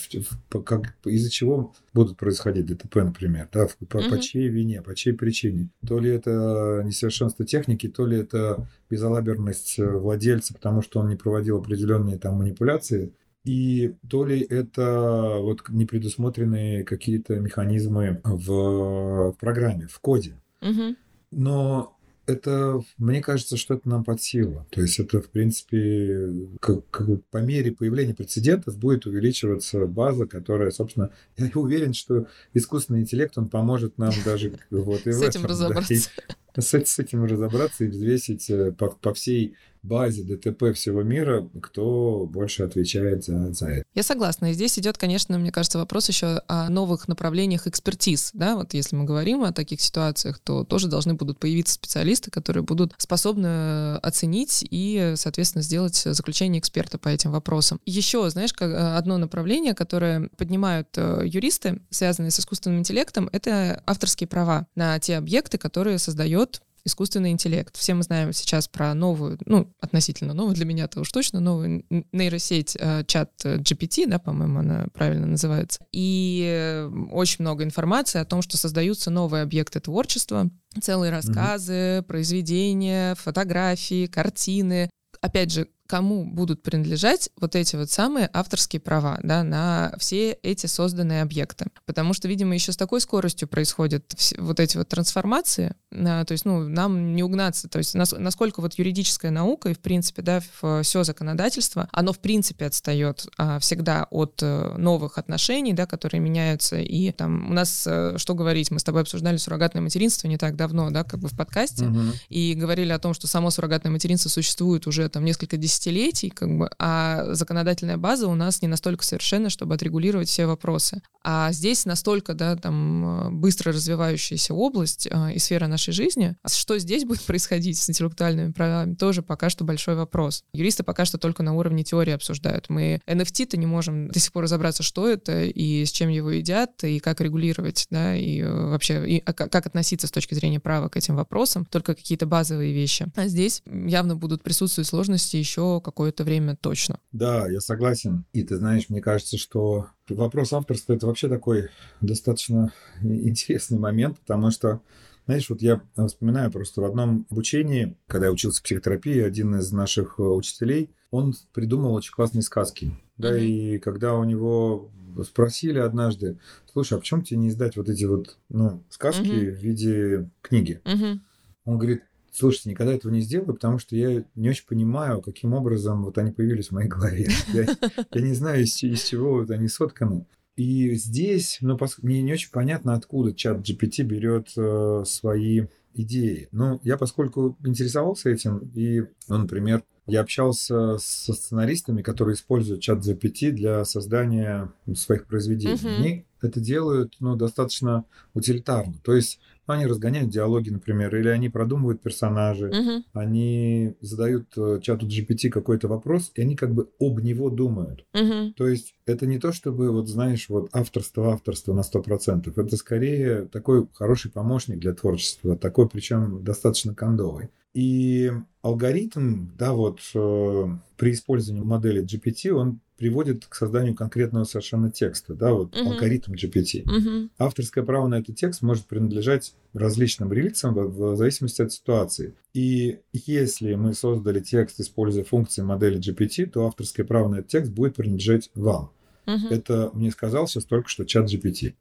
как, 0.65 0.95
из-за 1.05 1.29
чего 1.29 1.75
будут 1.93 2.17
происходить 2.17 2.65
ДТП, 2.65 2.95
например, 2.97 3.49
да, 3.53 3.67
по, 3.87 3.97
угу. 3.97 4.09
по 4.09 4.19
чьей 4.19 4.49
вине, 4.49 4.81
по 4.81 4.95
чьей 4.95 5.13
причине. 5.13 5.69
То 5.87 5.99
ли 5.99 6.09
это 6.09 6.81
несовершенство 6.83 7.45
техники, 7.45 7.87
то 7.87 8.07
ли 8.07 8.17
это 8.17 8.67
безалаберность 8.89 9.77
владельца, 9.77 10.55
потому 10.55 10.81
что 10.81 11.01
он 11.01 11.09
не 11.09 11.15
проводил 11.15 11.57
определенные 11.57 12.17
там 12.17 12.37
манипуляции 12.37 13.13
и 13.43 13.95
то 14.09 14.25
ли 14.25 14.41
это 14.41 15.37
вот 15.39 15.67
непредусмотренные 15.69 16.83
какие-то 16.83 17.39
механизмы 17.39 18.21
в, 18.23 19.31
в 19.31 19.37
программе, 19.39 19.87
в 19.87 19.99
коде. 19.99 20.35
Угу. 20.61 20.95
Но 21.31 21.97
это, 22.25 22.81
мне 22.97 23.21
кажется, 23.21 23.57
что 23.57 23.73
это 23.73 23.89
нам 23.89 24.03
под 24.03 24.21
силу. 24.21 24.65
То 24.69 24.81
есть 24.81 24.99
это, 24.99 25.21
в 25.21 25.29
принципе, 25.29 26.47
как, 26.61 26.89
как 26.89 27.25
по 27.25 27.37
мере 27.37 27.73
появления 27.73 28.13
прецедентов 28.13 28.77
будет 28.77 29.05
увеличиваться 29.05 29.85
база, 29.87 30.25
которая, 30.25 30.71
собственно, 30.71 31.09
я 31.37 31.51
уверен, 31.55 31.93
что 31.93 32.27
искусственный 32.53 33.01
интеллект, 33.01 33.37
он 33.37 33.49
поможет 33.49 33.97
нам 33.97 34.13
даже 34.23 34.53
вот 34.69 35.05
и 35.05 35.11
С 35.11 35.21
этим 35.21 35.45
разобраться. 35.45 35.93
С, 36.55 36.71
с 36.71 36.99
этим 36.99 37.25
разобраться 37.25 37.83
и 37.83 37.87
взвесить 37.87 38.47
э, 38.51 38.71
по, 38.71 38.91
по 38.91 39.11
всей 39.15 39.55
базе 39.83 40.23
ДТП 40.23 40.73
всего 40.73 41.03
мира, 41.03 41.47
кто 41.61 42.25
больше 42.25 42.63
отвечает 42.63 43.25
за, 43.25 43.53
за 43.53 43.67
это. 43.67 43.85
Я 43.93 44.03
согласна. 44.03 44.51
И 44.51 44.53
здесь 44.53 44.79
идет, 44.79 44.97
конечно, 44.97 45.37
мне 45.37 45.51
кажется, 45.51 45.77
вопрос 45.77 46.07
еще 46.07 46.41
о 46.47 46.69
новых 46.69 47.07
направлениях 47.07 47.67
экспертиз. 47.67 48.31
Да? 48.33 48.55
Вот 48.55 48.73
если 48.73 48.95
мы 48.95 49.03
говорим 49.03 49.43
о 49.43 49.51
таких 49.51 49.81
ситуациях, 49.81 50.39
то 50.39 50.63
тоже 50.63 50.87
должны 50.87 51.13
будут 51.13 51.39
появиться 51.39 51.75
специалисты, 51.75 52.31
которые 52.31 52.63
будут 52.63 52.93
способны 52.97 53.97
оценить 53.97 54.65
и, 54.69 55.13
соответственно, 55.15 55.61
сделать 55.61 55.95
заключение 55.95 56.59
эксперта 56.59 56.97
по 56.97 57.09
этим 57.09 57.31
вопросам. 57.31 57.79
Еще, 57.85 58.29
знаешь, 58.29 58.53
как 58.53 58.71
э, 58.71 58.95
одно 58.95 59.17
направление, 59.17 59.73
которое 59.73 60.29
поднимают 60.37 60.87
э, 60.95 61.23
юристы, 61.25 61.81
связанные 61.89 62.31
с 62.31 62.39
искусственным 62.39 62.79
интеллектом, 62.79 63.29
это 63.31 63.81
авторские 63.85 64.27
права 64.27 64.67
на 64.75 64.97
те 64.99 65.17
объекты, 65.17 65.57
которые 65.57 65.99
создает 65.99 66.61
искусственный 66.85 67.31
интеллект. 67.31 67.75
Все 67.77 67.93
мы 67.93 68.03
знаем 68.03 68.33
сейчас 68.33 68.67
про 68.67 68.93
новую, 68.93 69.37
ну, 69.45 69.73
относительно 69.79 70.33
новую 70.33 70.55
для 70.55 70.65
меня-то 70.65 71.01
уж 71.01 71.11
точно, 71.11 71.39
новую 71.39 71.85
нейросеть 72.11 72.75
э, 72.79 73.03
чат 73.05 73.31
GPT, 73.43 74.07
да, 74.07 74.19
по-моему, 74.19 74.59
она 74.59 74.87
правильно 74.93 75.25
называется. 75.25 75.79
И 75.91 76.43
э, 76.45 76.89
очень 77.11 77.37
много 77.39 77.63
информации 77.63 78.19
о 78.19 78.25
том, 78.25 78.41
что 78.41 78.57
создаются 78.57 79.09
новые 79.09 79.43
объекты 79.43 79.79
творчества, 79.79 80.49
целые 80.81 81.11
рассказы, 81.11 81.73
mm-hmm. 81.73 82.03
произведения, 82.03 83.15
фотографии, 83.15 84.07
картины. 84.07 84.89
Опять 85.21 85.51
же, 85.51 85.67
кому 85.87 86.25
будут 86.25 86.63
принадлежать 86.63 87.29
вот 87.39 87.55
эти 87.55 87.75
вот 87.75 87.89
самые 87.89 88.29
авторские 88.33 88.79
права 88.79 89.19
да, 89.21 89.43
на 89.43 89.93
все 89.99 90.31
эти 90.31 90.65
созданные 90.65 91.21
объекты. 91.21 91.65
Потому 91.85 92.13
что, 92.13 92.27
видимо, 92.27 92.53
еще 92.53 92.71
с 92.71 92.77
такой 92.77 93.01
скоростью 93.01 93.47
происходят 93.47 94.03
вот 94.37 94.59
эти 94.59 94.77
вот 94.77 94.87
трансформации, 94.87 95.75
то 95.91 96.25
есть, 96.29 96.45
ну, 96.45 96.67
нам 96.67 97.15
не 97.15 97.23
угнаться, 97.23 97.67
то 97.67 97.77
есть 97.77 97.93
насколько 97.93 98.61
вот 98.61 98.75
юридическая 98.75 99.31
наука 99.31 99.69
и, 99.69 99.73
в 99.73 99.79
принципе, 99.79 100.21
да, 100.21 100.41
все 100.81 101.03
законодательство, 101.03 101.87
оно, 101.91 102.13
в 102.13 102.19
принципе, 102.19 102.65
отстает 102.65 103.27
а, 103.37 103.59
всегда 103.59 104.07
от 104.09 104.39
э, 104.41 104.75
новых 104.77 105.17
отношений, 105.17 105.73
да, 105.73 105.85
которые 105.85 106.21
меняются, 106.21 106.77
и 106.77 107.11
там 107.11 107.51
у 107.51 107.53
нас, 107.53 107.85
э, 107.85 108.15
что 108.17 108.33
говорить, 108.33 108.71
мы 108.71 108.79
с 108.79 108.83
тобой 108.83 109.01
обсуждали 109.01 109.37
суррогатное 109.37 109.81
материнство 109.81 110.27
не 110.27 110.37
так 110.37 110.55
давно, 110.55 110.89
да, 110.89 111.03
как 111.03 111.19
бы 111.19 111.27
в 111.27 111.37
подкасте, 111.37 111.85
угу. 111.85 111.99
и 112.29 112.53
говорили 112.55 112.91
о 112.91 112.99
том, 112.99 113.13
что 113.13 113.27
само 113.27 113.51
суррогатное 113.51 113.91
материнство 113.91 114.29
существует 114.29 114.87
уже 114.87 115.07
там 115.09 115.25
несколько 115.25 115.57
десятилетий 115.57 115.72
десятилетий, 115.73 116.29
как 116.29 116.57
бы, 116.57 116.69
а 116.79 117.33
законодательная 117.33 117.97
база 117.97 118.27
у 118.27 118.35
нас 118.35 118.61
не 118.61 118.67
настолько 118.67 119.03
совершенна, 119.03 119.49
чтобы 119.49 119.75
отрегулировать 119.75 120.27
все 120.29 120.45
вопросы. 120.45 121.01
А 121.23 121.51
здесь 121.51 121.85
настолько, 121.85 122.33
да, 122.33 122.55
там, 122.55 123.39
быстро 123.39 123.71
развивающаяся 123.71 124.53
область 124.53 125.07
э, 125.09 125.33
и 125.33 125.39
сфера 125.39 125.67
нашей 125.67 125.93
жизни. 125.93 126.35
А 126.43 126.49
что 126.49 126.77
здесь 126.77 127.05
будет 127.05 127.21
происходить 127.25 127.77
с 127.77 127.89
интеллектуальными 127.89 128.51
правами, 128.51 128.95
тоже 128.95 129.21
пока 129.21 129.49
что 129.49 129.63
большой 129.63 129.95
вопрос. 129.95 130.43
Юристы 130.53 130.83
пока 130.83 131.05
что 131.05 131.17
только 131.17 131.43
на 131.43 131.53
уровне 131.53 131.83
теории 131.83 132.13
обсуждают. 132.13 132.69
Мы 132.69 133.01
NFT-то 133.07 133.57
не 133.57 133.65
можем 133.65 134.09
до 134.09 134.19
сих 134.19 134.31
пор 134.31 134.43
разобраться, 134.43 134.83
что 134.83 135.07
это 135.07 135.43
и 135.43 135.85
с 135.85 135.91
чем 135.91 136.09
его 136.09 136.31
едят, 136.31 136.83
и 136.83 136.99
как 136.99 137.21
регулировать, 137.21 137.87
да, 137.89 138.15
и 138.15 138.41
э, 138.41 138.69
вообще, 138.69 139.07
и 139.07 139.23
а 139.25 139.33
как 139.33 139.65
относиться 139.65 140.07
с 140.07 140.11
точки 140.11 140.33
зрения 140.33 140.59
права 140.59 140.89
к 140.89 140.97
этим 140.97 141.15
вопросам, 141.15 141.65
только 141.65 141.95
какие-то 141.95 142.25
базовые 142.25 142.73
вещи. 142.73 143.07
А 143.15 143.27
здесь 143.27 143.61
явно 143.65 144.15
будут 144.15 144.43
присутствовать 144.43 144.87
сложности 144.87 145.37
еще 145.37 145.62
какое-то 145.81 146.23
время 146.23 146.55
точно. 146.55 146.99
Да, 147.11 147.47
я 147.49 147.59
согласен. 147.59 148.25
И 148.33 148.43
ты 148.43 148.57
знаешь, 148.57 148.89
мне 148.89 149.01
кажется, 149.01 149.37
что 149.37 149.87
вопрос 150.09 150.53
авторства 150.53 150.93
это 150.93 151.07
вообще 151.07 151.29
такой 151.29 151.69
достаточно 152.01 152.71
интересный 153.01 153.79
момент, 153.79 154.19
потому 154.19 154.51
что 154.51 154.81
знаешь, 155.25 155.49
вот 155.49 155.61
я 155.61 155.81
вспоминаю 156.07 156.51
просто 156.51 156.81
в 156.81 156.85
одном 156.85 157.25
обучении, 157.29 157.97
когда 158.07 158.27
я 158.27 158.31
учился 158.33 158.61
психотерапии, 158.61 159.21
один 159.21 159.55
из 159.55 159.71
наших 159.71 160.15
э, 160.19 160.23
учителей, 160.23 160.89
он 161.11 161.33
придумал 161.53 161.93
очень 161.93 162.11
классные 162.11 162.41
сказки. 162.41 162.91
Да, 163.17 163.37
mm-hmm. 163.37 163.45
и 163.45 163.77
когда 163.77 164.15
у 164.15 164.23
него 164.23 164.91
спросили 165.23 165.79
однажды, 165.79 166.39
слушай, 166.71 166.97
а 166.97 166.99
почему 166.99 167.21
тебе 167.21 167.37
не 167.37 167.49
издать 167.49 167.77
вот 167.77 167.87
эти 167.87 168.03
вот 168.05 168.37
ну, 168.49 168.83
сказки 168.89 169.21
mm-hmm. 169.21 169.51
в 169.51 169.63
виде 169.63 170.29
книги? 170.41 170.81
Mm-hmm. 170.83 171.19
Он 171.65 171.77
говорит, 171.77 172.03
Слушайте, 172.33 172.71
никогда 172.71 172.93
этого 172.93 173.11
не 173.11 173.21
сделаю, 173.21 173.53
потому 173.53 173.77
что 173.77 173.95
я 173.95 174.23
не 174.33 174.49
очень 174.49 174.65
понимаю, 174.65 175.21
каким 175.21 175.53
образом 175.53 176.03
вот 176.03 176.17
они 176.17 176.31
появились 176.31 176.69
в 176.69 176.71
моей 176.71 176.89
голове. 176.89 177.29
Я, 177.53 177.67
я 178.11 178.21
не 178.21 178.33
знаю, 178.33 178.63
из, 178.63 178.81
из 178.81 179.03
чего 179.03 179.33
вот 179.33 179.51
они 179.51 179.67
сотканы. 179.67 180.25
И 180.55 180.95
здесь, 180.95 181.59
ну, 181.61 181.77
мне 182.01 182.21
не 182.23 182.33
очень 182.33 182.51
понятно, 182.51 182.95
откуда 182.95 183.33
чат 183.33 183.59
GPT 183.59 184.03
берет 184.03 184.49
э, 184.57 185.03
свои 185.05 185.67
идеи. 185.93 186.47
Ну, 186.51 186.79
я 186.83 186.97
поскольку 186.97 187.57
интересовался 187.63 188.29
этим, 188.29 188.59
и, 188.73 189.01
ну, 189.27 189.37
например, 189.37 189.83
я 190.05 190.21
общался 190.21 190.97
со 190.97 191.33
сценаристами, 191.33 192.01
которые 192.01 192.35
используют 192.35 192.81
чат 192.81 192.99
GPT 192.99 193.51
для 193.51 193.85
создания 193.85 194.71
своих 194.95 195.27
произведений. 195.27 195.75
Mm-hmm. 195.75 195.95
Они 195.97 196.25
это 196.41 196.59
делают 196.59 197.15
ну, 197.19 197.35
достаточно 197.35 198.05
утилитарно. 198.33 198.95
То 199.03 199.15
есть 199.15 199.39
они 199.67 199.85
разгоняют 199.85 200.29
диалоги, 200.29 200.69
например, 200.69 201.15
или 201.15 201.29
они 201.29 201.49
продумывают 201.49 202.01
персонажи, 202.01 202.67
угу. 202.67 203.03
они 203.13 203.95
задают 204.01 204.47
э, 204.57 204.79
чату 204.81 205.07
GPT 205.07 205.49
какой-то 205.49 205.87
вопрос, 205.87 206.31
и 206.35 206.41
они 206.41 206.55
как 206.55 206.73
бы 206.73 206.89
об 206.99 207.19
него 207.19 207.49
думают. 207.49 208.05
Угу. 208.13 208.53
То 208.57 208.67
есть 208.67 208.95
это 209.05 209.25
не 209.25 209.39
то, 209.39 209.51
чтобы, 209.51 209.91
вот 209.91 210.07
знаешь, 210.07 210.49
вот 210.49 210.69
авторство, 210.73 211.33
авторство 211.33 211.73
на 211.73 211.81
100%. 211.81 212.53
Это 212.55 212.77
скорее 212.77 213.45
такой 213.45 213.87
хороший 213.93 214.31
помощник 214.31 214.79
для 214.79 214.93
творчества, 214.93 215.55
такой 215.55 215.87
причем 215.87 216.43
достаточно 216.43 216.93
кондовый. 216.93 217.49
И 217.73 218.31
алгоритм, 218.61 219.47
да, 219.57 219.73
вот 219.73 219.99
э, 220.13 220.67
при 220.97 221.11
использовании 221.11 221.65
модели 221.65 222.03
GPT, 222.03 222.51
он 222.51 222.79
приводит 222.97 223.45
к 223.45 223.55
созданию 223.55 223.95
конкретного 223.95 224.43
совершенно 224.45 224.91
текста, 224.91 225.33
да, 225.33 225.51
вот 225.51 225.75
uh-huh. 225.75 225.93
алгоритм 225.93 226.33
GPT. 226.33 226.83
Uh-huh. 226.85 227.29
Авторское 227.37 227.83
право 227.83 228.07
на 228.07 228.19
этот 228.19 228.35
текст 228.35 228.61
может 228.61 228.85
принадлежать 228.85 229.55
различным 229.73 230.31
релицам 230.31 230.73
в, 230.75 231.13
в 231.13 231.17
зависимости 231.17 231.61
от 231.61 231.73
ситуации. 231.73 232.35
И 232.53 232.99
если 233.11 233.73
мы 233.73 233.93
создали 233.93 234.39
текст, 234.39 234.79
используя 234.79 235.23
функции 235.23 235.63
модели 235.63 235.99
GPT, 235.99 236.45
то 236.45 236.65
авторское 236.67 237.05
право 237.05 237.27
на 237.27 237.35
этот 237.37 237.49
текст 237.49 237.71
будет 237.71 237.95
принадлежать 237.95 238.51
вам. 238.55 238.91
Uh-huh. 239.25 239.49
Это 239.49 239.91
мне 239.93 240.11
сказал 240.11 240.47
сейчас 240.47 240.65
только 240.65 240.89
что 240.89 241.05
чат 241.05 241.31
GPT. 241.31 241.75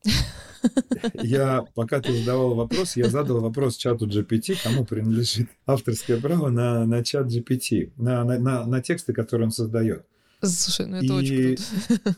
Я, 1.15 1.65
пока 1.75 2.01
ты 2.01 2.13
задавал 2.13 2.55
вопрос, 2.55 2.95
я 2.95 3.09
задал 3.09 3.41
вопрос 3.41 3.77
чату 3.77 4.07
GPT, 4.07 4.57
кому 4.63 4.85
принадлежит 4.85 5.49
авторское 5.67 6.21
право 6.21 6.51
на, 6.51 6.87
на 6.87 7.03
чат 7.03 7.27
GPT, 7.27 7.93
на, 7.97 8.23
на, 8.25 8.39
на, 8.39 8.65
на 8.65 8.81
тексты, 8.81 9.13
которые 9.13 9.47
он 9.47 9.51
создает. 9.51 10.07
Слушай, 10.41 10.87
ну 10.87 10.97
это 10.99 11.07
и 11.07 11.11
очень 11.11 11.57
круто. 11.89 12.15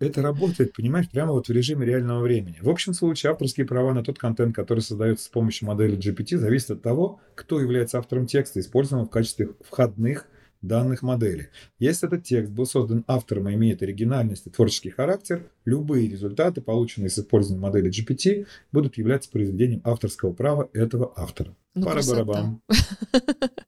Это 0.00 0.22
работает, 0.22 0.72
понимаешь, 0.72 1.08
прямо 1.08 1.32
вот 1.32 1.48
в 1.48 1.52
режиме 1.52 1.86
реального 1.86 2.20
времени. 2.20 2.58
В 2.60 2.68
общем 2.68 2.94
случае, 2.94 3.32
авторские 3.32 3.66
права 3.66 3.92
на 3.94 4.02
тот 4.02 4.18
контент, 4.18 4.54
который 4.54 4.80
создается 4.80 5.26
с 5.26 5.28
помощью 5.28 5.68
модели 5.68 5.96
GPT, 5.96 6.36
зависят 6.36 6.70
от 6.72 6.82
того, 6.82 7.20
кто 7.34 7.60
является 7.60 7.98
автором 7.98 8.26
текста, 8.26 8.60
используемого 8.60 9.06
в 9.06 9.10
качестве 9.10 9.50
входных 9.60 10.26
данных 10.66 11.02
модели. 11.02 11.50
Если 11.78 12.08
этот 12.08 12.24
текст 12.24 12.52
был 12.52 12.66
создан 12.66 13.04
автором 13.06 13.48
и 13.48 13.54
имеет 13.54 13.82
оригинальность 13.82 14.46
и 14.46 14.50
творческий 14.50 14.90
характер, 14.90 15.50
любые 15.64 16.08
результаты, 16.08 16.60
полученные 16.60 17.10
с 17.10 17.18
использованием 17.18 17.62
модели 17.62 17.90
GPT, 17.90 18.46
будут 18.72 18.98
являться 18.98 19.30
произведением 19.30 19.80
авторского 19.84 20.32
права 20.32 20.68
этого 20.72 21.12
автора. 21.16 21.54
Ну, 21.74 21.86
Пара 21.86 22.02
барабан. 22.06 22.60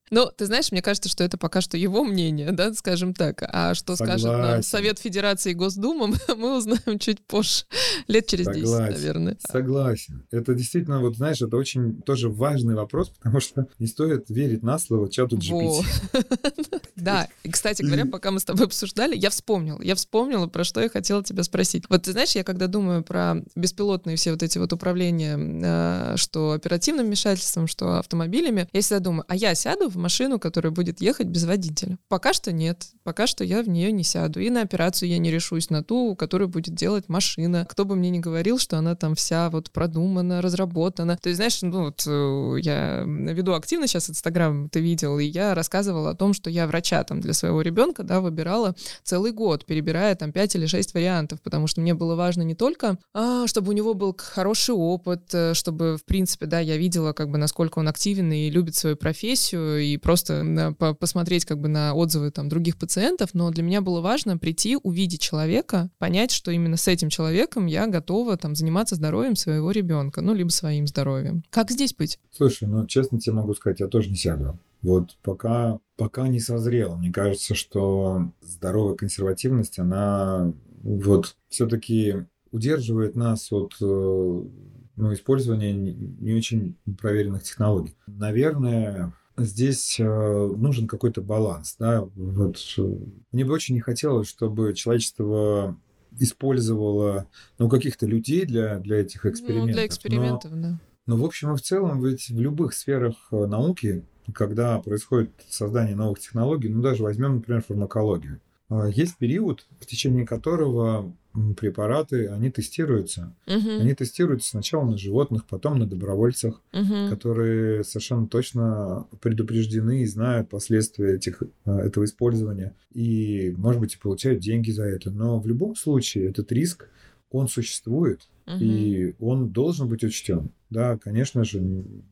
Ну, 0.09 0.31
ты 0.37 0.47
знаешь, 0.47 0.71
мне 0.71 0.83
кажется, 0.83 1.09
что 1.09 1.25
это 1.25 1.37
пока 1.37 1.61
что 1.61 1.77
его 1.77 2.05
мнение, 2.05 2.53
да, 2.53 2.73
скажем 2.75 3.13
так. 3.13 3.43
А 3.43 3.75
что 3.75 3.97
Согласен. 3.97 4.21
скажет 4.21 4.41
нам 4.41 4.63
Совет 4.63 4.99
Федерации 5.01 5.51
и 5.51 5.55
Госдума, 5.55 6.15
мы 6.37 6.59
узнаем 6.59 7.01
чуть 7.01 7.21
позже, 7.27 7.65
лет 8.07 8.27
через 8.29 8.45
Согласен. 8.45 8.87
10, 8.87 8.97
наверное. 8.97 9.37
Согласен. 9.41 10.25
Это 10.31 10.55
действительно, 10.55 11.01
вот 11.01 11.17
знаешь, 11.17 11.43
это 11.43 11.57
очень 11.57 12.03
тоже 12.03 12.29
важный 12.29 12.77
вопрос, 12.77 13.09
потому 13.09 13.41
что 13.41 13.67
не 13.81 13.89
стоит 13.89 14.31
верить 14.31 14.63
на 14.63 14.79
слово 14.79 15.11
чату 15.11 15.39
GPT. 15.39 15.85
Да, 16.97 17.29
и, 17.43 17.51
кстати 17.51 17.83
говоря, 17.83 18.07
пока 18.07 18.31
мы 18.31 18.41
с 18.41 18.45
тобой 18.45 18.67
обсуждали, 18.67 19.15
я 19.15 19.29
вспомнил, 19.31 19.81
я 19.81 19.95
вспомнила, 19.95 20.47
про 20.47 20.65
что 20.65 20.81
я 20.81 20.89
хотела 20.89 21.23
тебя 21.23 21.43
спросить. 21.43 21.86
Вот 21.89 22.03
ты 22.03 22.13
знаешь, 22.13 22.35
я 22.35 22.45
когда 22.45 22.67
думаю 22.67 23.03
про 23.03 23.37
беспилотные 23.55 24.17
все 24.17 24.33
вот 24.33 24.43
эти 24.43 24.59
вот 24.59 24.73
управления, 24.73 25.37
э, 25.39 26.17
что 26.17 26.53
оперативным 26.53 27.07
вмешательством, 27.07 27.67
что 27.67 27.99
автомобилями, 27.99 28.69
я 28.73 28.81
всегда 28.81 29.01
думаю, 29.01 29.25
а 29.29 29.37
я 29.37 29.55
сяду 29.55 29.89
в 29.89 29.97
машину, 29.97 30.39
которая 30.39 30.73
будет 30.73 31.01
ехать 31.01 31.27
без 31.27 31.45
водителя? 31.45 31.99
Пока 32.09 32.33
что 32.33 32.53
нет. 32.53 32.89
Пока 33.03 33.27
что 33.27 33.45
я 33.45 33.63
в 33.63 33.69
нее 33.69 33.93
не 33.93 34.05
сяду. 34.05 34.41
И 34.41 34.51
на 34.51 34.63
операцию 34.63 35.09
я 35.09 35.19
не 35.19 35.31
решусь 35.31 35.71
на 35.71 35.83
ту, 35.83 36.17
которую 36.17 36.49
будет 36.49 36.75
делать 36.75 37.09
машина. 37.09 37.67
Кто 37.69 37.85
бы 37.85 37.97
мне 37.97 38.11
ни 38.11 38.19
говорил, 38.19 38.59
что 38.59 38.79
она 38.79 38.95
там 38.95 39.15
вся 39.15 39.51
вот 39.51 39.71
продумана, 39.71 40.43
разработана. 40.43 41.17
То 41.17 41.29
есть, 41.29 41.37
знаешь, 41.37 41.63
ну 41.63 41.85
вот 41.85 42.05
э, 42.07 42.59
я 42.61 43.05
веду 43.07 43.55
активно 43.55 43.87
сейчас 43.87 44.11
Инстаграм, 44.11 44.69
ты 44.69 44.81
видел, 44.81 45.19
и 45.19 45.25
я 45.25 45.55
рассказывала 45.55 46.11
о 46.11 46.15
том, 46.15 46.33
что 46.33 46.51
я 46.51 46.67
врача 46.67 47.05
там 47.05 47.21
для 47.21 47.33
своего 47.33 47.63
ребенка, 47.63 48.03
да, 48.03 48.21
выбирала 48.21 48.75
целый 49.03 49.33
год, 49.33 49.65
перебирая 49.65 50.15
там 50.15 50.33
5 50.33 50.57
или 50.57 50.67
6 50.67 50.95
вариантов, 50.95 51.41
потому 51.43 51.67
что 51.67 51.76
мне 51.77 51.95
было 51.95 52.15
важно 52.15 52.43
не 52.43 52.55
только, 52.55 52.99
а, 53.15 53.47
чтобы 53.47 53.71
у 53.71 53.73
него 53.73 53.95
был 53.95 54.15
хороший 54.19 54.75
опыт, 54.75 55.35
э, 55.35 55.55
чтобы, 55.55 55.97
в 55.97 56.05
принципе, 56.05 56.47
да, 56.47 56.61
я 56.61 56.77
видела, 56.77 57.13
как 57.13 57.31
бы, 57.31 57.39
насколько 57.39 57.79
он 57.79 57.89
активен 57.89 58.33
и 58.33 58.51
любит 58.51 58.75
свою 58.75 58.97
профессию, 58.97 59.83
и 59.83 59.97
просто 59.97 60.75
по 60.79 60.95
посмотреть, 60.95 61.45
как 61.45 61.61
бы, 61.61 61.69
на 61.69 61.95
отзывы 61.95 62.31
там 62.31 62.49
других 62.49 62.79
пациентов, 62.79 63.31
но 63.33 63.51
для 63.51 63.63
меня 63.63 63.81
было 63.81 64.01
важно 64.01 64.39
прийти, 64.39 64.77
увидеть 64.83 65.21
человека, 65.21 65.91
понять, 65.99 66.31
что 66.31 66.51
именно 66.51 66.77
с 66.77 66.89
этим 66.89 67.09
человеком 67.09 67.67
я 67.67 67.87
готова 67.87 68.37
там 68.37 68.55
заниматься 68.55 68.95
здоровьем 68.95 69.37
своего 69.37 69.71
ребенка, 69.71 70.21
ну, 70.21 70.35
либо 70.35 70.49
своим 70.49 70.87
здоровьем. 70.87 71.43
Как 71.51 71.71
здесь 71.71 71.95
быть? 71.95 72.19
Слушай, 72.31 72.69
ну, 72.69 72.87
честно 72.87 73.21
тебе 73.21 73.37
могу 73.37 73.55
сказать, 73.55 73.81
я 73.81 73.89
тоже 73.89 74.11
не 74.11 74.17
сяду. 74.17 74.59
Вот 74.83 75.17
пока, 75.23 75.81
пока 75.97 76.29
не 76.29 76.39
созрел. 76.39 76.97
Мне 76.97 77.11
кажется, 77.11 77.55
что 77.55 78.31
здоровая 78.41 78.95
консервативность, 78.95 79.79
она 79.79 80.53
вот 80.87 81.37
все-таки 81.49 82.27
удерживает 82.53 83.17
нас 83.17 83.51
от 83.51 83.75
э, 83.81 83.85
ну, 83.85 85.13
использования 85.13 85.73
не 85.73 86.35
очень 86.35 86.77
проверенных 87.01 87.43
технологий. 87.43 87.97
Наверное, 88.07 89.13
здесь 89.37 89.99
э, 89.99 90.05
нужен 90.05 90.87
какой-то 90.87 91.23
баланс. 91.23 91.77
Да? 91.79 92.03
Вот, 92.15 92.59
э, 92.79 92.97
мне 93.33 93.45
бы 93.45 93.53
очень 93.53 93.75
не 93.75 93.81
хотелось, 93.81 94.29
чтобы 94.29 94.75
человечество 94.75 95.77
использовало 96.19 97.27
ну, 97.59 97.69
каких-то 97.69 98.07
людей 98.07 98.47
для, 98.47 98.79
для 98.79 99.01
этих 99.01 99.27
экспериментов. 99.27 99.69
Ну, 99.69 99.73
для 99.75 99.87
экспериментов, 99.87 100.53
но, 100.53 100.63
да. 100.63 100.81
Но 101.07 101.17
в 101.17 101.25
общем 101.25 101.53
и 101.53 101.57
в 101.57 101.63
целом 101.63 102.03
ведь 102.05 102.29
в 102.31 102.41
любых 102.41 102.75
сферах 102.75 103.17
науки 103.31 104.05
когда 104.35 104.81
происходит 104.81 105.31
создание 105.49 105.95
новых 105.95 106.19
технологий, 106.19 106.69
ну 106.69 106.83
даже 106.83 107.05
возьмем, 107.05 107.37
например, 107.37 107.63
фармакологию. 107.63 108.41
А, 108.69 108.89
есть 108.89 109.17
период, 109.19 109.67
в 109.81 109.87
течение 109.87 110.27
которого 110.27 111.15
препараты, 111.57 112.29
они 112.29 112.51
тестируются. 112.51 113.35
Угу. 113.47 113.81
Они 113.81 113.95
тестируются 113.95 114.51
сначала 114.51 114.87
на 114.87 114.97
животных, 114.97 115.45
потом 115.47 115.79
на 115.79 115.87
добровольцах, 115.87 116.63
угу. 116.73 117.11
которые 117.11 117.85
совершенно 117.85 118.27
точно 118.27 119.07
предупреждены 119.21 120.03
и 120.03 120.07
знают 120.07 120.49
последствия 120.49 121.17
этих, 121.17 121.43
а, 121.65 121.81
этого 121.81 122.05
использования. 122.05 122.75
И, 122.93 123.55
может 123.59 123.81
быть, 123.81 123.95
и 123.95 123.99
получают 123.99 124.41
деньги 124.41 124.71
за 124.71 124.85
это. 124.85 125.11
Но 125.11 125.39
в 125.39 125.47
любом 125.47 125.77
случае 125.77 126.31
этот 126.31 126.51
риск, 126.53 126.89
он 127.31 127.49
существует, 127.49 128.29
угу. 128.47 128.57
и 128.61 129.15
он 129.19 129.51
должен 129.51 129.89
быть 129.89 130.05
учтен. 130.05 130.51
Да, 130.71 130.97
конечно 130.97 131.45
же, 131.45 131.61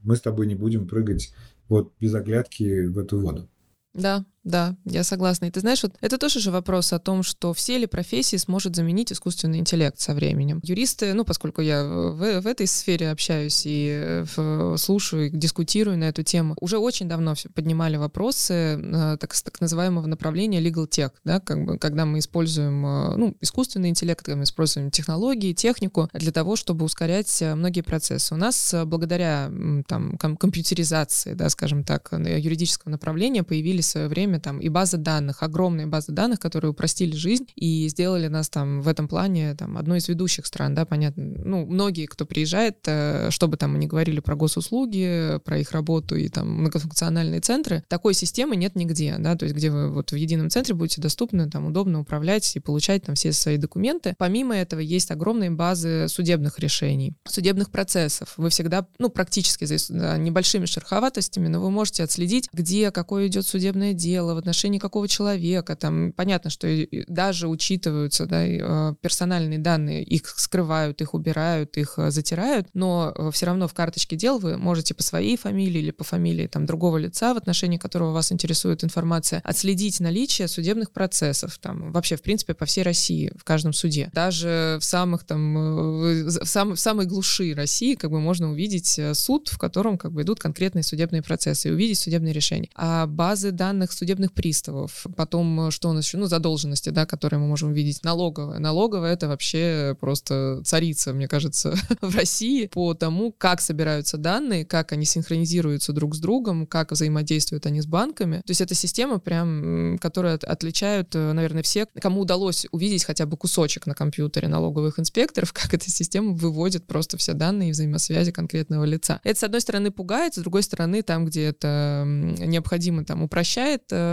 мы 0.02 0.16
с 0.16 0.20
тобой 0.20 0.46
не 0.46 0.54
будем 0.54 0.86
прыгать 0.86 1.32
вот 1.68 1.92
без 1.98 2.14
оглядки 2.14 2.86
в 2.86 2.98
эту 2.98 3.18
воду. 3.20 3.48
Да, 3.94 4.24
да, 4.44 4.76
я 4.84 5.04
согласна. 5.04 5.46
И 5.46 5.50
ты 5.50 5.60
знаешь, 5.60 5.82
вот 5.82 5.94
это 6.02 6.18
тоже 6.18 6.38
же 6.38 6.50
вопрос 6.50 6.92
о 6.92 6.98
том, 6.98 7.22
что 7.22 7.54
все 7.54 7.78
ли 7.78 7.86
профессии 7.86 8.36
сможет 8.36 8.76
заменить 8.76 9.10
искусственный 9.10 9.58
интеллект 9.58 9.98
со 9.98 10.12
временем. 10.14 10.60
Юристы, 10.62 11.14
ну, 11.14 11.24
поскольку 11.24 11.62
я 11.62 11.82
в, 11.82 12.40
в 12.40 12.46
этой 12.46 12.66
сфере 12.66 13.10
общаюсь 13.10 13.62
и 13.64 13.88
э, 13.90 14.24
в, 14.36 14.76
слушаю, 14.76 15.26
и 15.26 15.30
дискутирую 15.30 15.96
на 15.96 16.04
эту 16.04 16.22
тему, 16.22 16.56
уже 16.60 16.76
очень 16.76 17.08
давно 17.08 17.34
поднимали 17.54 17.96
вопросы 17.96 18.52
э, 18.52 19.16
так, 19.18 19.34
так 19.34 19.60
называемого 19.62 20.06
направления 20.06 20.60
legal 20.60 20.88
tech, 20.88 21.12
да, 21.24 21.40
как 21.40 21.64
бы, 21.64 21.78
когда 21.78 22.04
мы 22.04 22.18
используем 22.18 22.84
э, 22.84 23.16
ну, 23.16 23.36
искусственный 23.40 23.88
интеллект, 23.88 24.22
когда 24.22 24.36
мы 24.36 24.44
используем 24.44 24.90
технологии, 24.90 25.54
технику 25.54 26.10
для 26.12 26.32
того, 26.32 26.56
чтобы 26.56 26.84
ускорять 26.84 27.42
многие 27.42 27.80
процессы. 27.80 28.34
У 28.34 28.36
нас 28.36 28.74
благодаря 28.84 29.50
там, 29.86 30.18
компьютеризации, 30.18 31.32
да, 31.32 31.48
скажем 31.48 31.82
так, 31.82 32.10
юридического 32.12 32.90
направления 32.90 33.42
появились 33.42 33.86
в 33.86 33.90
свое 33.90 34.08
время 34.08 34.33
время 34.34 34.40
там 34.40 34.58
и 34.58 34.68
база 34.68 34.96
данных, 34.96 35.42
огромные 35.42 35.86
базы 35.86 36.12
данных, 36.12 36.40
которые 36.40 36.70
упростили 36.70 37.14
жизнь 37.14 37.46
и 37.56 37.88
сделали 37.88 38.28
нас 38.28 38.48
там 38.48 38.82
в 38.82 38.88
этом 38.88 39.08
плане 39.08 39.54
там 39.54 39.76
одной 39.76 39.98
из 39.98 40.08
ведущих 40.08 40.46
стран, 40.46 40.74
да, 40.74 40.84
понятно. 40.84 41.24
Ну, 41.24 41.66
многие, 41.66 42.06
кто 42.06 42.26
приезжает, 42.26 42.78
э, 42.86 43.30
чтобы 43.30 43.56
там 43.56 43.78
не 43.78 43.86
говорили 43.86 44.20
про 44.20 44.36
госуслуги, 44.36 45.38
про 45.44 45.58
их 45.58 45.72
работу 45.72 46.16
и 46.16 46.28
там 46.28 46.48
многофункциональные 46.48 47.40
центры, 47.40 47.82
такой 47.88 48.14
системы 48.14 48.56
нет 48.56 48.76
нигде, 48.76 49.16
да, 49.18 49.36
то 49.36 49.44
есть 49.44 49.56
где 49.56 49.70
вы 49.70 49.92
вот 49.92 50.12
в 50.12 50.16
едином 50.16 50.50
центре 50.50 50.74
будете 50.74 51.00
доступны, 51.00 51.50
там 51.50 51.66
удобно 51.66 52.00
управлять 52.00 52.56
и 52.56 52.60
получать 52.60 53.04
там 53.04 53.14
все 53.14 53.32
свои 53.32 53.56
документы. 53.56 54.14
Помимо 54.18 54.54
этого 54.54 54.80
есть 54.80 55.10
огромные 55.10 55.50
базы 55.50 56.06
судебных 56.08 56.58
решений, 56.58 57.14
судебных 57.26 57.70
процессов. 57.70 58.34
Вы 58.36 58.48
всегда, 58.48 58.86
ну, 58.98 59.08
практически 59.08 59.64
за 59.64 60.18
небольшими 60.18 60.66
шероховатостями, 60.66 61.48
но 61.48 61.60
вы 61.60 61.70
можете 61.70 62.02
отследить, 62.02 62.48
где 62.52 62.90
какое 62.90 63.26
идет 63.26 63.46
судебное 63.46 63.92
дело, 63.92 64.23
дела, 64.24 64.34
в 64.34 64.38
отношении 64.38 64.78
какого 64.78 65.08
человека. 65.08 65.76
Там 65.76 66.12
понятно, 66.12 66.50
что 66.50 66.66
даже 67.06 67.48
учитываются 67.48 68.26
да, 68.26 68.44
э, 68.44 68.94
персональные 69.00 69.58
данные, 69.58 70.02
их 70.02 70.26
скрывают, 70.36 71.00
их 71.00 71.14
убирают, 71.14 71.76
их 71.76 71.94
э, 71.98 72.10
затирают, 72.10 72.68
но 72.74 73.12
э, 73.14 73.30
все 73.32 73.46
равно 73.46 73.68
в 73.68 73.74
карточке 73.74 74.16
дел 74.16 74.38
вы 74.38 74.56
можете 74.56 74.94
по 74.94 75.02
своей 75.02 75.36
фамилии 75.36 75.80
или 75.80 75.90
по 75.90 76.04
фамилии 76.04 76.46
там, 76.46 76.66
другого 76.66 76.98
лица, 76.98 77.34
в 77.34 77.36
отношении 77.36 77.78
которого 77.78 78.12
вас 78.12 78.32
интересует 78.32 78.84
информация, 78.84 79.40
отследить 79.44 80.00
наличие 80.00 80.48
судебных 80.48 80.90
процессов. 80.90 81.58
Там, 81.58 81.92
вообще, 81.92 82.16
в 82.16 82.22
принципе, 82.22 82.54
по 82.54 82.64
всей 82.64 82.82
России, 82.82 83.32
в 83.36 83.44
каждом 83.44 83.72
суде. 83.72 84.10
Даже 84.12 84.78
в 84.80 84.84
самых 84.84 85.24
там, 85.24 85.54
в, 85.54 86.30
сам, 86.44 86.74
в 86.74 86.80
самой 86.80 87.06
глуши 87.06 87.54
России 87.54 87.94
как 87.94 88.10
бы 88.10 88.20
можно 88.20 88.50
увидеть 88.50 89.00
суд, 89.12 89.48
в 89.48 89.58
котором 89.58 89.98
как 89.98 90.12
бы 90.12 90.22
идут 90.22 90.40
конкретные 90.40 90.82
судебные 90.82 91.22
процессы 91.22 91.68
и 91.68 91.72
увидеть 91.72 91.98
судебные 91.98 92.32
решения. 92.32 92.68
А 92.74 93.06
базы 93.06 93.50
данных 93.50 93.92
судебных 93.92 94.13
судебных 94.14 94.32
приставов. 94.32 95.06
Потом, 95.16 95.68
э, 95.68 95.70
что 95.70 95.88
у 95.88 95.92
нас 95.92 96.06
еще? 96.06 96.18
Ну, 96.18 96.26
задолженности, 96.26 96.90
да, 96.90 97.06
которые 97.06 97.40
мы 97.40 97.46
можем 97.46 97.72
видеть. 97.72 98.04
Налоговая. 98.04 98.58
Налоговая— 98.58 99.12
это 99.14 99.28
вообще 99.28 99.96
просто 100.00 100.62
царица, 100.64 101.12
мне 101.12 101.26
кажется, 101.26 101.74
в 102.00 102.16
России 102.16 102.66
по 102.66 102.94
тому, 102.94 103.32
как 103.32 103.60
собираются 103.60 104.16
данные, 104.16 104.64
как 104.64 104.92
они 104.92 105.04
синхронизируются 105.04 105.92
друг 105.92 106.14
с 106.14 106.18
другом, 106.18 106.66
как 106.66 106.92
взаимодействуют 106.92 107.66
они 107.66 107.80
с 107.80 107.86
банками. 107.86 108.36
То 108.36 108.50
есть 108.50 108.60
это 108.60 108.74
система 108.74 109.18
прям, 109.18 109.98
которая 109.98 110.36
отличают, 110.36 111.14
э, 111.14 111.32
наверное, 111.32 111.62
все, 111.62 111.86
кому 112.00 112.20
удалось 112.20 112.66
увидеть 112.70 113.04
хотя 113.04 113.26
бы 113.26 113.36
кусочек 113.36 113.86
на 113.86 113.94
компьютере 113.94 114.48
налоговых 114.48 115.00
инспекторов, 115.00 115.52
как 115.52 115.74
эта 115.74 115.90
система 115.90 116.34
выводит 116.34 116.86
просто 116.86 117.16
все 117.16 117.32
данные 117.32 117.70
и 117.70 117.72
взаимосвязи 117.72 118.30
конкретного 118.30 118.84
лица. 118.84 119.20
Это, 119.24 119.40
с 119.40 119.42
одной 119.42 119.60
стороны, 119.60 119.90
пугает, 119.90 120.34
с 120.34 120.38
другой 120.38 120.62
стороны, 120.62 121.02
там, 121.02 121.24
где 121.26 121.44
это 121.46 122.04
необходимо, 122.06 123.04
там, 123.04 123.22
упрощает 123.22 123.82
Э, 123.94 124.03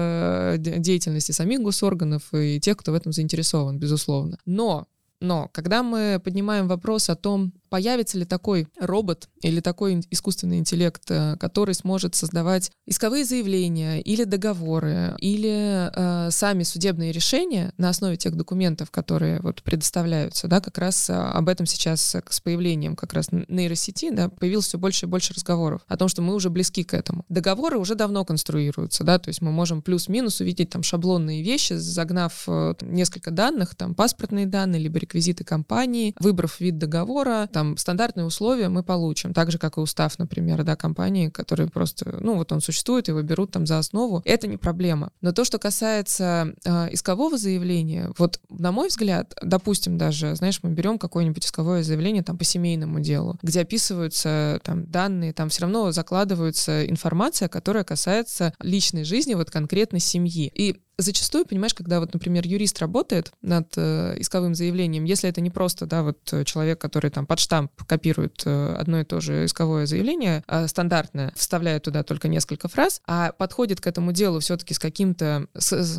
деятельности 0.57 1.31
самих 1.31 1.61
госорганов 1.61 2.33
и 2.33 2.59
тех, 2.59 2.77
кто 2.77 2.91
в 2.91 2.95
этом 2.95 3.11
заинтересован, 3.11 3.79
безусловно. 3.79 4.37
Но 4.45 4.87
но 5.21 5.49
когда 5.53 5.83
мы 5.83 6.19
поднимаем 6.23 6.67
вопрос 6.67 7.09
о 7.09 7.15
том, 7.15 7.53
появится 7.71 8.17
ли 8.17 8.25
такой 8.25 8.67
робот 8.77 9.29
или 9.41 9.61
такой 9.61 10.01
искусственный 10.11 10.59
интеллект, 10.59 11.03
э, 11.09 11.37
который 11.37 11.73
сможет 11.73 12.15
создавать 12.15 12.69
исковые 12.85 13.23
заявления 13.23 14.01
или 14.01 14.25
договоры, 14.25 15.15
или 15.19 15.89
э, 15.95 16.31
сами 16.31 16.63
судебные 16.63 17.13
решения 17.13 17.73
на 17.77 17.89
основе 17.89 18.17
тех 18.17 18.35
документов, 18.35 18.91
которые 18.91 19.39
вот 19.39 19.63
предоставляются, 19.63 20.49
да, 20.49 20.59
как 20.59 20.77
раз 20.77 21.09
э, 21.09 21.13
об 21.13 21.47
этом 21.47 21.65
сейчас 21.65 22.13
э, 22.13 22.21
с 22.29 22.41
появлением 22.41 22.97
как 22.97 23.13
раз 23.13 23.29
нейросети, 23.31 24.11
да, 24.11 24.27
появилось 24.27 24.65
все 24.65 24.77
больше 24.77 25.05
и 25.05 25.09
больше 25.09 25.33
разговоров 25.33 25.81
о 25.87 25.95
том, 25.95 26.09
что 26.09 26.21
мы 26.21 26.35
уже 26.35 26.49
близки 26.49 26.83
к 26.83 26.93
этому. 26.93 27.23
Договоры 27.29 27.77
уже 27.77 27.95
давно 27.95 28.25
конструируются, 28.25 29.05
да, 29.05 29.17
то 29.17 29.29
есть 29.29 29.41
мы 29.41 29.51
можем 29.51 29.81
плюс-минус 29.81 30.41
увидеть 30.41 30.71
там 30.71 30.83
шаблонные 30.83 31.41
вещи, 31.41 31.73
загнав 31.73 32.45
несколько 32.81 33.31
данных, 33.31 33.75
там 33.75 33.95
паспортные 33.95 34.45
данные, 34.45 34.81
либо 34.81 34.99
реквизиты 34.99 35.45
компании, 35.45 36.13
выбрав 36.19 36.59
вид 36.59 36.77
договора, 36.77 37.47
там, 37.51 37.60
там 37.61 37.77
стандартные 37.77 38.25
условия 38.25 38.69
мы 38.69 38.81
получим, 38.81 39.35
так 39.35 39.51
же, 39.51 39.59
как 39.59 39.77
и 39.77 39.81
устав, 39.81 40.17
например, 40.17 40.63
да, 40.63 40.75
компании, 40.75 41.29
которые 41.29 41.69
просто, 41.69 42.17
ну, 42.19 42.37
вот 42.37 42.51
он 42.51 42.59
существует, 42.59 43.07
его 43.07 43.21
берут 43.21 43.51
там 43.51 43.67
за 43.67 43.77
основу, 43.77 44.23
это 44.25 44.47
не 44.47 44.57
проблема. 44.57 45.11
Но 45.21 45.31
то, 45.31 45.45
что 45.45 45.59
касается 45.59 46.55
э, 46.65 46.87
искового 46.91 47.37
заявления, 47.37 48.11
вот, 48.17 48.39
на 48.49 48.71
мой 48.71 48.87
взгляд, 48.87 49.35
допустим, 49.43 49.99
даже, 49.99 50.35
знаешь, 50.35 50.59
мы 50.63 50.71
берем 50.71 50.97
какое-нибудь 50.97 51.45
исковое 51.45 51.83
заявление 51.83 52.23
там 52.23 52.35
по 52.35 52.43
семейному 52.43 52.99
делу, 52.99 53.37
где 53.43 53.61
описываются 53.61 54.59
там 54.63 54.85
данные, 54.87 55.31
там 55.31 55.49
все 55.49 55.61
равно 55.61 55.91
закладывается 55.91 56.89
информация, 56.89 57.47
которая 57.47 57.83
касается 57.83 58.53
личной 58.59 59.03
жизни 59.03 59.35
вот 59.35 59.51
конкретной 59.51 59.99
семьи. 59.99 60.51
И 60.55 60.81
зачастую, 60.97 61.45
понимаешь, 61.45 61.73
когда 61.73 61.99
вот, 61.99 62.13
например, 62.13 62.45
юрист 62.47 62.79
работает 62.79 63.31
над 63.41 63.73
э, 63.75 64.15
исковым 64.17 64.55
заявлением, 64.55 65.03
если 65.03 65.29
это 65.29 65.41
не 65.41 65.49
просто, 65.49 65.85
да, 65.85 66.03
вот 66.03 66.17
э, 66.31 66.43
человек, 66.43 66.79
который 66.79 67.11
там 67.11 67.25
под 67.25 67.39
штамп 67.39 67.71
копирует 67.87 68.43
э, 68.45 68.75
одно 68.77 69.01
и 69.01 69.03
то 69.03 69.19
же 69.19 69.45
исковое 69.45 69.85
заявление, 69.85 70.43
э, 70.47 70.67
стандартное, 70.67 71.33
вставляет 71.35 71.83
туда 71.83 72.03
только 72.03 72.27
несколько 72.27 72.67
фраз, 72.67 73.01
а 73.07 73.31
подходит 73.31 73.81
к 73.81 73.87
этому 73.87 74.11
делу 74.11 74.39
все-таки 74.39 74.73
с 74.73 74.79
каким-то, 74.79 75.47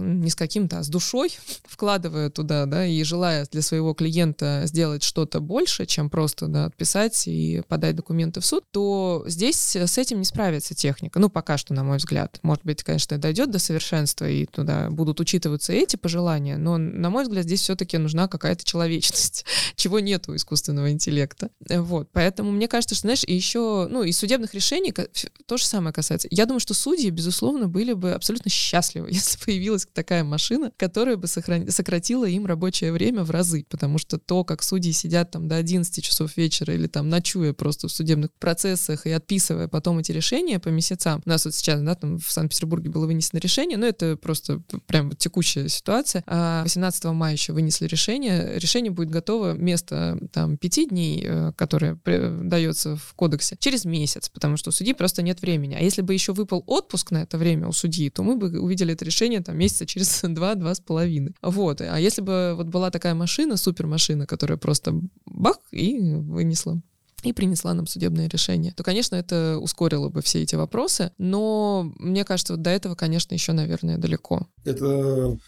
не 0.00 0.30
с 0.30 0.36
каким-то, 0.36 0.78
а 0.78 0.82
с 0.82 0.88
душой, 0.88 1.36
вкладывая 1.64 2.30
туда, 2.30 2.66
да, 2.66 2.86
и 2.86 3.02
желая 3.02 3.46
для 3.50 3.62
своего 3.62 3.94
клиента 3.94 4.62
сделать 4.66 5.02
что-то 5.02 5.40
больше, 5.40 5.86
чем 5.86 6.10
просто, 6.10 6.46
да, 6.46 6.66
отписать 6.66 7.26
и 7.26 7.62
подать 7.68 7.96
документы 7.96 8.40
в 8.40 8.46
суд, 8.46 8.64
то 8.70 9.24
здесь 9.26 9.76
с 9.76 9.98
этим 9.98 10.18
не 10.18 10.24
справится 10.24 10.74
техника. 10.74 11.18
Ну, 11.18 11.28
пока 11.28 11.58
что, 11.58 11.74
на 11.74 11.82
мой 11.82 11.98
взгляд. 11.98 12.38
Может 12.42 12.64
быть, 12.64 12.82
конечно, 12.82 13.18
дойдет 13.18 13.50
до 13.50 13.58
совершенства, 13.58 14.28
и 14.28 14.46
туда 14.46 14.90
будут 14.92 15.20
учитываться 15.20 15.72
эти 15.72 15.96
пожелания, 15.96 16.56
но, 16.56 16.78
на 16.78 17.10
мой 17.10 17.24
взгляд, 17.24 17.44
здесь 17.44 17.60
все-таки 17.60 17.98
нужна 17.98 18.28
какая-то 18.28 18.64
человечность, 18.64 19.44
чего 19.76 20.00
нет 20.00 20.28
у 20.28 20.36
искусственного 20.36 20.90
интеллекта. 20.90 21.50
Вот, 21.68 22.08
поэтому 22.12 22.50
мне 22.50 22.68
кажется, 22.68 22.94
что, 22.94 23.02
знаешь, 23.02 23.24
еще, 23.24 23.88
ну, 23.90 24.02
и 24.02 24.12
судебных 24.12 24.54
решений 24.54 24.92
то 24.92 25.56
же 25.56 25.64
самое 25.64 25.92
касается. 25.92 26.28
Я 26.30 26.46
думаю, 26.46 26.60
что 26.60 26.74
судьи, 26.74 27.10
безусловно, 27.10 27.68
были 27.68 27.92
бы 27.92 28.12
абсолютно 28.12 28.50
счастливы, 28.50 29.08
если 29.10 29.38
появилась 29.44 29.86
такая 29.92 30.24
машина, 30.24 30.72
которая 30.76 31.16
бы 31.16 31.26
сохран... 31.26 31.70
сократила 31.70 32.24
им 32.24 32.46
рабочее 32.46 32.92
время 32.92 33.24
в 33.24 33.30
разы, 33.30 33.64
потому 33.68 33.98
что 33.98 34.18
то, 34.18 34.44
как 34.44 34.62
судьи 34.62 34.92
сидят 34.92 35.30
там 35.30 35.48
до 35.48 35.56
11 35.56 36.04
часов 36.04 36.36
вечера 36.36 36.74
или 36.74 36.86
там 36.86 37.08
ночуя 37.08 37.52
просто 37.52 37.88
в 37.88 37.92
судебных 37.92 38.32
процессах 38.38 39.06
и 39.06 39.10
отписывая 39.10 39.68
потом 39.68 39.98
эти 39.98 40.12
решения 40.12 40.58
по 40.58 40.68
месяцам. 40.68 41.22
У 41.24 41.28
нас 41.28 41.44
вот 41.44 41.54
сейчас, 41.54 41.80
да, 41.80 41.94
там 41.94 42.18
в 42.18 42.30
Санкт-Петербурге 42.30 42.90
было 42.90 43.06
вынесено 43.06 43.38
решение, 43.38 43.78
но 43.78 43.86
это 43.86 44.16
просто 44.16 44.62
прям 44.86 45.10
вот 45.10 45.18
текущая 45.18 45.68
ситуация. 45.68 46.22
А 46.26 46.62
18 46.62 47.04
мая 47.04 47.32
еще 47.32 47.52
вынесли 47.52 47.86
решение. 47.86 48.58
Решение 48.58 48.90
будет 48.90 49.10
готово 49.10 49.52
вместо 49.52 50.18
там 50.32 50.56
пяти 50.56 50.86
дней, 50.86 51.24
э, 51.26 51.52
которое 51.56 51.98
дается 52.04 52.96
в 52.96 53.14
кодексе, 53.14 53.56
через 53.58 53.84
месяц, 53.84 54.28
потому 54.28 54.56
что 54.56 54.70
у 54.70 54.72
судьи 54.72 54.94
просто 54.94 55.22
нет 55.22 55.42
времени. 55.42 55.74
А 55.74 55.80
если 55.80 56.02
бы 56.02 56.14
еще 56.14 56.32
выпал 56.32 56.62
отпуск 56.66 57.10
на 57.10 57.22
это 57.22 57.38
время 57.38 57.68
у 57.68 57.72
судьи, 57.72 58.10
то 58.10 58.22
мы 58.22 58.36
бы 58.36 58.58
увидели 58.60 58.92
это 58.92 59.04
решение 59.04 59.40
там 59.40 59.56
месяца 59.56 59.86
через 59.86 60.20
два-два 60.22 60.74
с 60.74 60.80
половиной. 60.80 61.34
Вот. 61.42 61.80
А 61.80 61.98
если 61.98 62.22
бы 62.22 62.54
вот 62.56 62.66
была 62.66 62.90
такая 62.90 63.14
машина, 63.14 63.56
супермашина, 63.56 64.26
которая 64.26 64.58
просто 64.58 64.94
бах 65.26 65.58
и 65.70 65.98
вынесла 65.98 66.80
и 67.22 67.32
принесла 67.32 67.74
нам 67.74 67.86
судебное 67.86 68.28
решение, 68.28 68.72
то, 68.72 68.82
конечно, 68.82 69.16
это 69.16 69.58
ускорило 69.58 70.08
бы 70.08 70.22
все 70.22 70.42
эти 70.42 70.54
вопросы, 70.54 71.12
но 71.18 71.92
мне 71.98 72.24
кажется, 72.24 72.54
вот 72.54 72.62
до 72.62 72.70
этого, 72.70 72.94
конечно, 72.94 73.34
еще, 73.34 73.52
наверное, 73.52 73.98
далеко. 73.98 74.46
Это, 74.64 75.38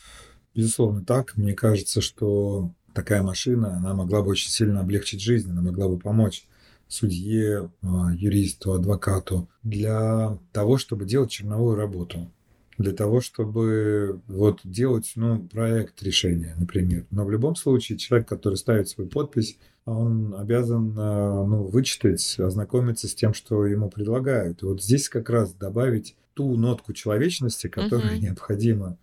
безусловно, 0.54 1.04
так. 1.04 1.37
Мне 1.37 1.54
кажется, 1.54 2.00
что 2.00 2.72
такая 2.94 3.22
машина, 3.22 3.76
она 3.76 3.94
могла 3.94 4.22
бы 4.22 4.30
очень 4.30 4.50
сильно 4.50 4.80
облегчить 4.80 5.20
жизнь, 5.20 5.50
она 5.50 5.62
могла 5.62 5.88
бы 5.88 5.98
помочь 5.98 6.46
судье, 6.88 7.70
а, 7.82 8.12
юристу, 8.14 8.72
адвокату 8.72 9.48
для 9.62 10.38
того, 10.52 10.78
чтобы 10.78 11.06
делать 11.06 11.30
черновую 11.30 11.76
работу 11.76 12.30
для 12.78 12.92
того, 12.92 13.20
чтобы 13.20 14.20
вот 14.26 14.60
делать 14.64 15.12
ну, 15.16 15.46
проект 15.48 16.02
решения, 16.02 16.54
например. 16.58 17.06
Но 17.10 17.24
в 17.24 17.30
любом 17.30 17.56
случае 17.56 17.98
человек, 17.98 18.28
который 18.28 18.56
ставит 18.56 18.88
свою 18.88 19.08
подпись, 19.08 19.58
он 19.84 20.34
обязан 20.34 20.94
а, 20.96 21.44
ну, 21.44 21.64
вычитать, 21.64 22.38
ознакомиться 22.38 23.06
с 23.06 23.14
тем, 23.14 23.34
что 23.34 23.66
ему 23.66 23.90
предлагают. 23.90 24.62
И 24.62 24.66
вот 24.66 24.82
здесь 24.82 25.08
как 25.08 25.28
раз 25.30 25.52
добавить 25.52 26.16
ту 26.34 26.56
нотку 26.56 26.92
человечности, 26.92 27.68
которая 27.68 28.16
uh-huh. 28.16 28.20
необходима 28.20 28.98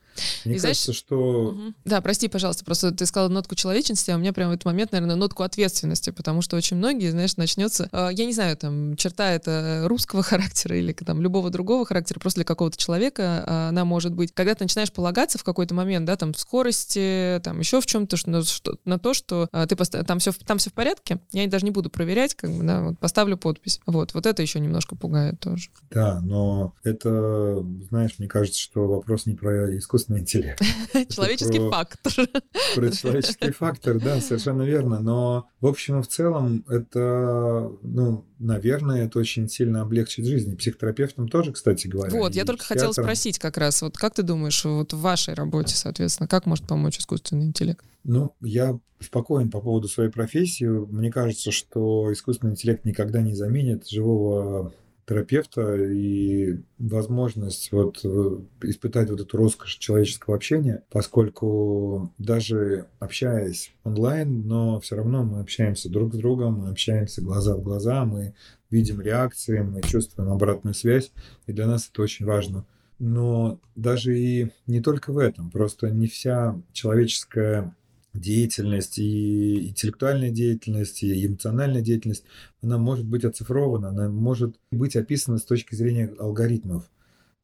мне 0.46 0.56
и 0.56 0.60
кажется, 0.60 0.86
знаешь, 0.86 0.98
что... 0.98 1.50
Угу. 1.50 1.74
Да, 1.86 2.02
прости, 2.02 2.28
пожалуйста, 2.28 2.66
просто 2.66 2.92
ты 2.92 3.06
сказала 3.06 3.30
нотку 3.30 3.56
человечности, 3.56 4.12
а 4.12 4.16
у 4.16 4.20
меня 4.20 4.34
прямо 4.34 4.52
в 4.52 4.54
этот 4.56 4.66
момент, 4.66 4.92
наверное, 4.92 5.16
нотку 5.16 5.44
ответственности, 5.44 6.10
потому 6.10 6.42
что 6.42 6.58
очень 6.58 6.78
многие, 6.78 7.12
знаешь, 7.12 7.38
начнется, 7.38 7.90
э, 7.92 8.10
я 8.12 8.26
не 8.26 8.34
знаю, 8.34 8.58
там, 8.58 8.96
черта 8.96 9.32
это 9.32 9.84
русского 9.86 10.24
характера 10.24 10.78
или 10.78 10.94
там 10.94 11.22
любого 11.22 11.50
другого 11.50 11.86
характера, 11.86 12.20
просто 12.20 12.40
для 12.40 12.46
какого-то 12.46 12.78
человека 12.78 13.44
э, 13.46 13.70
она 13.70 13.86
может 13.86 14.14
быть, 14.14 14.32
когда 14.34 14.56
ты 14.56 14.64
начинаешь 14.64 14.92
полагаться 14.92 15.38
в 15.38 15.44
какой-то 15.44 15.74
момент, 15.74 16.06
да, 16.06 16.16
там, 16.16 16.34
в 16.34 16.40
скорости, 16.40 17.40
там, 17.44 17.60
еще 17.60 17.82
в 17.82 17.86
чем-то, 17.86 18.18
что, 18.18 18.44
что, 18.44 18.78
на 18.86 19.00
то, 19.00 19.14
что 19.14 19.48
э, 19.52 19.66
ты 19.68 19.76
пост... 19.76 19.96
там 20.06 20.20
все, 20.20 20.32
там 20.32 20.58
все 20.58 20.70
в 20.70 20.74
порядке, 20.74 21.20
я 21.32 21.48
даже 21.48 21.66
не 21.66 21.72
буду 21.72 21.90
проверять, 21.90 22.36
как 22.36 22.52
бы, 22.52 22.64
да, 22.64 22.82
вот, 22.82 23.00
поставлю 23.00 23.38
подпись. 23.38 23.80
Вот, 23.86 24.14
вот 24.14 24.26
это 24.26 24.42
еще 24.42 24.60
немножко 24.60 24.96
пугает 24.96 25.40
тоже. 25.40 25.70
Да, 25.90 26.20
но 26.22 26.74
это, 26.84 27.64
знаешь, 27.90 28.16
мне 28.18 28.28
кажется, 28.28 28.60
что 28.60 28.88
вопрос 28.88 29.26
не 29.26 29.36
про 29.36 29.78
искусство 29.78 30.01
искусственный 30.02 30.20
интеллект. 30.22 30.62
Человеческий 31.10 31.60
про, 31.60 31.72
фактор. 31.72 32.14
Про 32.76 32.92
человеческий 32.92 33.52
фактор, 33.52 34.00
да, 34.00 34.20
совершенно 34.20 34.64
верно. 34.64 35.00
Но 35.00 35.48
в 35.60 35.68
общем 35.68 36.00
и 36.00 36.04
в 36.04 36.08
целом 36.08 36.66
это, 36.68 37.72
ну, 37.82 38.26
наверное, 38.40 39.06
это 39.06 39.20
очень 39.20 39.48
сильно 39.48 39.82
облегчит 39.82 40.26
жизнь. 40.26 40.56
Психотерапевтам 40.58 41.28
тоже, 41.28 41.52
кстати 41.52 41.88
говоря. 41.88 42.12
Вот, 42.12 42.36
я 42.36 42.46
только 42.46 42.66
хотела 42.66 42.92
спросить 42.92 43.40
как 43.40 43.58
раз, 43.58 43.82
вот 43.82 43.98
как 43.98 44.14
ты 44.16 44.24
думаешь, 44.24 44.64
вот 44.66 44.94
в 44.94 45.00
вашей 45.00 45.34
работе, 45.34 45.76
соответственно, 45.76 46.28
как 46.28 46.46
может 46.46 46.68
помочь 46.68 47.00
искусственный 47.00 47.46
интеллект? 47.46 47.84
Ну, 48.04 48.34
я 48.42 48.80
спокоен 49.00 49.50
по 49.50 49.62
поводу 49.62 49.88
своей 49.88 50.10
профессии. 50.10 50.66
Мне 50.66 51.12
кажется, 51.12 51.52
что 51.52 52.12
искусственный 52.12 52.54
интеллект 52.54 52.86
никогда 52.86 53.22
не 53.22 53.36
заменит 53.36 53.88
живого 53.88 54.74
терапевта 55.06 55.76
и 55.76 56.60
возможность 56.78 57.72
вот 57.72 58.00
э, 58.04 58.38
испытать 58.64 59.10
вот 59.10 59.20
эту 59.20 59.38
роскошь 59.38 59.78
человеческого 59.78 60.36
общения, 60.36 60.84
поскольку 60.90 62.14
даже 62.18 62.88
общаясь 63.00 63.74
онлайн, 63.84 64.48
но 64.48 64.80
все 64.80 64.96
равно 64.96 65.24
мы 65.24 65.40
общаемся 65.40 65.90
друг 65.90 66.14
с 66.14 66.18
другом, 66.18 66.60
мы 66.60 66.70
общаемся 66.70 67.22
глаза 67.22 67.56
в 67.56 67.64
глаза, 67.64 68.06
мы 68.06 68.36
видим 68.70 69.02
реакции, 69.02 69.60
мы 69.60 69.82
чувствуем 69.82 70.32
обратную 70.32 70.74
связь, 70.74 71.12
и 71.48 71.54
для 71.54 71.68
нас 71.68 71.90
это 71.92 72.02
очень 72.02 72.26
важно. 72.26 72.66
Но 73.00 73.60
даже 73.76 74.18
и 74.18 74.52
не 74.68 74.80
только 74.80 75.12
в 75.12 75.18
этом, 75.18 75.50
просто 75.50 75.90
не 75.90 76.08
вся 76.08 76.62
человеческая 76.72 77.76
деятельность, 78.14 78.98
и 78.98 79.70
интеллектуальная 79.70 80.32
деятельность, 80.32 81.04
и 81.04 81.26
эмоциональная 81.26 81.82
деятельность, 81.82 82.26
она 82.62 82.78
может 82.78 83.06
быть 83.06 83.24
оцифрована, 83.24 83.90
она 83.90 84.10
может 84.10 84.56
быть 84.72 84.96
описана 84.96 85.38
с 85.38 85.44
точки 85.44 85.76
зрения 85.76 86.14
алгоритмов. 86.20 86.90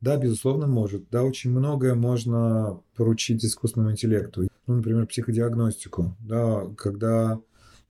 Да, 0.01 0.17
безусловно, 0.17 0.67
может. 0.67 1.10
Да, 1.10 1.23
очень 1.23 1.51
многое 1.51 1.95
можно 1.95 2.80
поручить 2.95 3.43
искусственному 3.43 3.91
интеллекту. 3.91 4.47
Ну, 4.67 4.75
например, 4.75 5.08
психодиагностику. 5.08 6.15
Да, 6.19 6.67
когда 6.77 7.39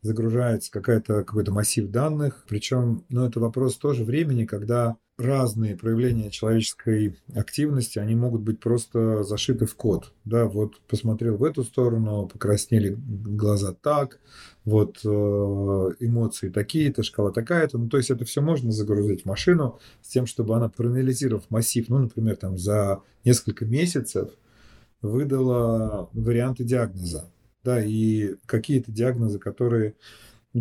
загружается 0.02 0.72
какая-то, 0.72 1.24
какой-то 1.24 1.52
массив 1.52 1.90
данных. 1.90 2.46
Причем, 2.48 3.04
ну, 3.10 3.26
это 3.26 3.40
вопрос 3.40 3.76
тоже 3.76 4.04
времени, 4.04 4.46
когда 4.46 4.96
разные 5.18 5.76
проявления 5.76 6.30
человеческой 6.30 7.18
активности, 7.34 7.98
они 7.98 8.16
могут 8.16 8.42
быть 8.42 8.60
просто 8.60 9.24
зашиты 9.24 9.66
в 9.66 9.76
код. 9.76 10.14
Да, 10.26 10.46
вот 10.46 10.80
посмотрел 10.82 11.38
в 11.38 11.44
эту 11.44 11.64
сторону, 11.64 12.30
покраснели 12.32 12.96
глаза 12.98 13.74
так, 13.74 14.20
вот 14.64 15.00
э, 15.04 15.08
эмоции 15.08 16.50
такие-то, 16.50 17.02
шкала 17.02 17.32
такая-то. 17.32 17.80
Ну, 17.80 17.90
то 17.90 17.98
есть 17.98 18.12
это 18.12 18.26
все 18.26 18.42
можно 18.42 18.72
загрузить 18.72 19.24
в 19.24 19.26
машину 19.26 19.80
с 20.02 20.10
тем, 20.10 20.28
чтобы 20.28 20.56
она, 20.56 20.70
проанализировав 20.70 21.50
массив, 21.50 21.90
ну, 21.90 21.98
например, 21.98 22.36
там 22.36 22.58
за 22.58 23.02
несколько 23.26 23.66
месяцев, 23.66 24.30
выдала 25.02 26.10
варианты 26.14 26.64
диагноза. 26.64 27.32
Да, 27.64 27.84
и 27.84 28.36
какие-то 28.46 28.92
диагнозы, 28.92 29.40
которые 29.40 29.96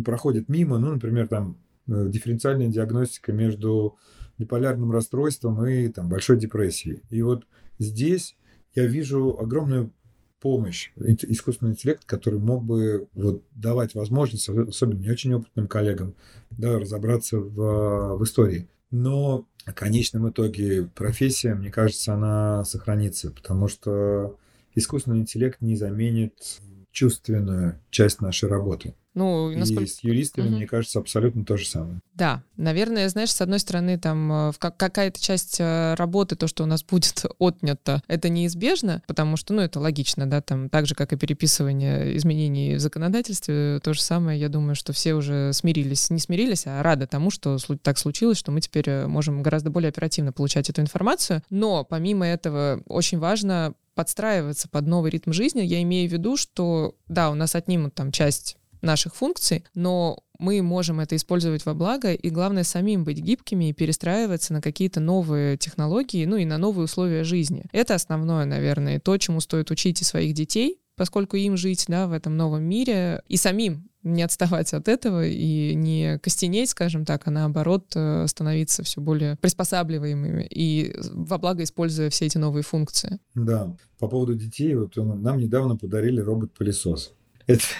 проходят 0.03 0.49
мимо, 0.49 0.79
ну, 0.79 0.93
например, 0.93 1.27
там 1.27 1.57
э, 1.87 2.07
дифференциальная 2.09 2.67
диагностика 2.67 3.31
между 3.31 3.97
биполярным 4.37 4.91
расстройством 4.91 5.65
и 5.65 5.87
там, 5.89 6.09
большой 6.09 6.37
депрессией. 6.37 7.01
И 7.09 7.21
вот 7.21 7.45
здесь 7.79 8.35
я 8.75 8.85
вижу 8.85 9.37
огромную 9.39 9.91
помощь, 10.39 10.91
искусственный 10.95 11.71
интеллект, 11.71 12.05
который 12.05 12.39
мог 12.39 12.63
бы 12.63 13.07
вот, 13.13 13.43
давать 13.55 13.95
возможность, 13.95 14.47
особенно 14.47 14.99
не 14.99 15.09
очень 15.09 15.33
опытным 15.33 15.67
коллегам, 15.67 16.15
да, 16.51 16.79
разобраться 16.79 17.37
в, 17.37 18.17
в 18.17 18.23
истории. 18.23 18.67
Но 18.91 19.47
в 19.65 19.73
конечном 19.73 20.29
итоге 20.29 20.89
профессия, 20.95 21.55
мне 21.55 21.71
кажется, 21.71 22.13
она 22.13 22.63
сохранится, 22.63 23.31
потому 23.31 23.67
что 23.67 24.37
искусственный 24.75 25.19
интеллект 25.19 25.59
не 25.59 25.75
заменит 25.75 26.61
чувственную 26.91 27.79
часть 27.89 28.21
нашей 28.21 28.47
работы. 28.47 28.95
Ну, 29.17 29.49
насколько... 29.57 29.85
И 29.85 29.87
с 29.87 30.03
юристами, 30.03 30.47
угу. 30.47 30.55
мне 30.57 30.67
кажется, 30.67 30.99
абсолютно 30.99 31.43
то 31.43 31.57
же 31.57 31.65
самое. 31.65 32.01
Да, 32.13 32.43
наверное, 32.55 33.09
знаешь, 33.09 33.31
с 33.31 33.41
одной 33.41 33.57
стороны, 33.57 33.97
там 33.97 34.49
э, 34.49 34.53
какая-то 34.59 35.19
часть 35.19 35.57
э, 35.59 35.95
работы, 35.95 36.35
то, 36.35 36.45
что 36.45 36.63
у 36.63 36.67
нас 36.67 36.83
будет 36.89 37.25
отнято, 37.39 38.03
это 38.07 38.29
неизбежно, 38.29 39.01
потому 39.07 39.35
что, 39.35 39.55
ну, 39.55 39.63
это 39.63 39.79
логично, 39.79 40.29
да, 40.29 40.41
там, 40.41 40.69
так 40.69 40.85
же, 40.85 40.93
как 40.93 41.13
и 41.13 41.17
переписывание 41.17 42.15
изменений 42.17 42.75
в 42.75 42.79
законодательстве, 42.79 43.79
то 43.81 43.95
же 43.95 44.01
самое, 44.03 44.39
я 44.39 44.49
думаю, 44.49 44.75
что 44.75 44.93
все 44.93 45.15
уже 45.15 45.51
смирились, 45.51 46.11
не 46.11 46.19
смирились, 46.19 46.67
а 46.67 46.83
рады 46.83 47.07
тому, 47.07 47.31
что 47.31 47.57
так 47.81 47.97
случилось, 47.97 48.37
что 48.37 48.51
мы 48.51 48.61
теперь 48.61 48.87
э, 48.87 49.07
можем 49.07 49.41
гораздо 49.41 49.71
более 49.71 49.89
оперативно 49.89 50.31
получать 50.31 50.69
эту 50.69 50.81
информацию. 50.81 51.41
Но 51.49 51.83
помимо 51.83 52.27
этого 52.27 52.83
очень 52.85 53.17
важно 53.17 53.73
подстраиваться 53.97 54.69
под 54.69 54.85
новый 54.85 55.09
ритм 55.09 55.31
жизни. 55.31 55.61
Я 55.61 55.81
имею 55.81 56.07
в 56.07 56.13
виду, 56.13 56.37
что, 56.37 56.95
да, 57.07 57.31
у 57.31 57.33
нас 57.33 57.55
отнимут 57.55 57.95
там 57.95 58.11
часть 58.11 58.57
наших 58.81 59.15
функций, 59.15 59.63
но 59.73 60.19
мы 60.39 60.61
можем 60.61 60.99
это 60.99 61.15
использовать 61.15 61.65
во 61.65 61.73
благо, 61.73 62.13
и 62.13 62.29
главное 62.29 62.63
самим 62.63 63.03
быть 63.03 63.19
гибкими 63.19 63.69
и 63.69 63.73
перестраиваться 63.73 64.53
на 64.53 64.61
какие-то 64.61 64.99
новые 64.99 65.57
технологии, 65.57 66.25
ну 66.25 66.37
и 66.37 66.45
на 66.45 66.57
новые 66.57 66.85
условия 66.85 67.23
жизни. 67.23 67.65
Это 67.71 67.95
основное, 67.95 68.45
наверное, 68.45 68.99
то, 68.99 69.17
чему 69.17 69.39
стоит 69.39 69.71
учить 69.71 70.01
и 70.01 70.05
своих 70.05 70.33
детей, 70.33 70.79
поскольку 70.95 71.37
им 71.37 71.57
жить 71.57 71.85
да, 71.87 72.07
в 72.07 72.11
этом 72.11 72.35
новом 72.35 72.63
мире, 72.63 73.21
и 73.27 73.37
самим 73.37 73.89
не 74.03 74.23
отставать 74.23 74.73
от 74.73 74.87
этого 74.87 75.25
и 75.25 75.75
не 75.75 76.17
костенеть, 76.19 76.69
скажем 76.69 77.05
так, 77.05 77.27
а 77.27 77.31
наоборот 77.31 77.91
э, 77.95 78.25
становиться 78.27 78.83
все 78.83 79.01
более 79.01 79.35
приспосабливаемыми 79.37 80.47
и 80.49 80.95
во 81.11 81.37
благо 81.37 81.63
используя 81.63 82.09
все 82.09 82.25
эти 82.25 82.37
новые 82.37 82.63
функции. 82.63 83.19
Да, 83.35 83.75
по 83.99 84.07
поводу 84.07 84.35
детей, 84.35 84.73
вот 84.75 84.95
нам 84.95 85.37
недавно 85.37 85.75
подарили 85.75 86.21
робот-пылесос. 86.21 87.13
Это... 87.47 87.63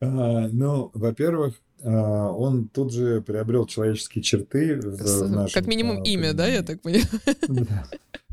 А, 0.00 0.48
ну, 0.48 0.90
во-первых, 0.94 1.54
а, 1.82 2.30
он 2.30 2.68
тут 2.68 2.92
же 2.92 3.20
приобрел 3.20 3.66
человеческие 3.66 4.22
черты 4.22 4.80
в 4.80 5.30
нашем... 5.30 5.54
Как 5.54 5.66
минимум 5.66 6.02
имя, 6.02 6.32
да, 6.32 6.46
я 6.46 6.62
так 6.62 6.80
понимаю? 6.82 7.06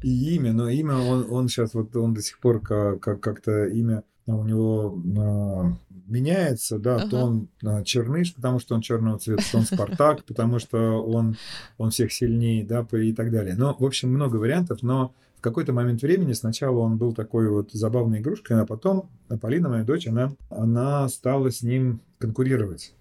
И 0.02 0.36
имя, 0.36 0.54
но 0.54 0.70
имя, 0.70 0.96
он, 0.96 1.28
он 1.30 1.48
сейчас 1.48 1.74
вот, 1.74 1.96
он 1.96 2.14
до 2.14 2.22
сих 2.22 2.40
пор 2.40 2.62
как, 2.62 3.00
как, 3.00 3.20
как-то 3.22 3.66
имя 3.66 4.04
у 4.28 4.44
него 4.44 5.00
э, 5.04 5.96
меняется, 6.08 6.80
да, 6.80 6.96
ага. 6.98 7.10
то 7.10 7.18
он 7.18 7.48
э, 7.64 7.84
Черныш, 7.84 8.34
потому 8.34 8.60
что 8.60 8.76
он 8.76 8.82
черного 8.82 9.20
цвета, 9.20 9.44
то 9.52 9.58
он 9.58 9.66
Спартак, 9.66 10.24
потому 10.26 10.60
что 10.60 11.04
он, 11.04 11.38
он 11.78 11.92
всех 11.92 12.12
сильнее, 12.12 12.64
да, 12.64 12.86
и 12.92 13.14
так 13.14 13.32
далее. 13.32 13.56
Но, 13.56 13.76
в 13.78 13.84
общем, 13.84 14.10
много 14.10 14.38
вариантов, 14.38 14.82
но 14.82 15.14
какой-то 15.46 15.74
момент 15.74 16.02
времени 16.02 16.34
сначала 16.34 16.80
он 16.80 16.98
был 16.98 17.14
такой 17.14 17.48
вот 17.50 17.72
забавной 17.72 18.20
игрушкой, 18.20 18.60
а 18.60 18.66
потом 18.66 19.12
Полина, 19.42 19.70
моя 19.70 19.84
дочь, 19.84 20.08
она, 20.08 20.36
она 20.50 21.08
стала 21.08 21.52
с 21.52 21.62
ним 21.62 22.02
конкурировать. 22.18 22.96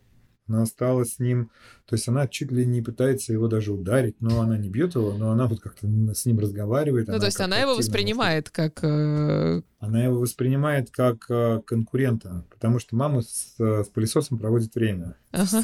Она 0.47 0.63
осталась 0.63 1.15
с 1.15 1.19
ним, 1.19 1.51
то 1.87 1.97
есть 1.97 2.09
она 2.09 2.27
чуть 2.27 2.51
ли 2.51 2.65
не 2.65 2.81
пытается 2.81 3.33
его 3.33 3.47
даже 3.47 3.73
ударить, 3.73 4.17
но 4.21 4.41
она 4.41 4.57
не 4.57 4.71
бьет 4.71 4.95
его, 4.95 5.13
но 5.13 5.31
она 5.31 5.47
вот 5.47 5.61
как-то 5.61 5.87
с 6.15 6.25
ним 6.25 6.39
разговаривает. 6.39 7.09
Ну, 7.09 7.19
то 7.19 7.27
есть 7.27 7.41
она 7.41 7.59
его 7.59 7.75
воспринимает 7.75 8.49
как... 8.49 8.83
Э, 8.83 9.61
она 9.81 10.03
его 10.03 10.19
воспринимает 10.19 10.91
как 10.91 11.27
э, 11.29 11.61
конкурента, 11.67 12.47
потому 12.51 12.79
что 12.79 12.97
мама 12.97 13.21
с, 13.21 13.57
с 13.59 13.89
пылесосом 13.93 14.39
проводит 14.39 14.75
время. 14.75 15.17
Ага. 15.31 15.63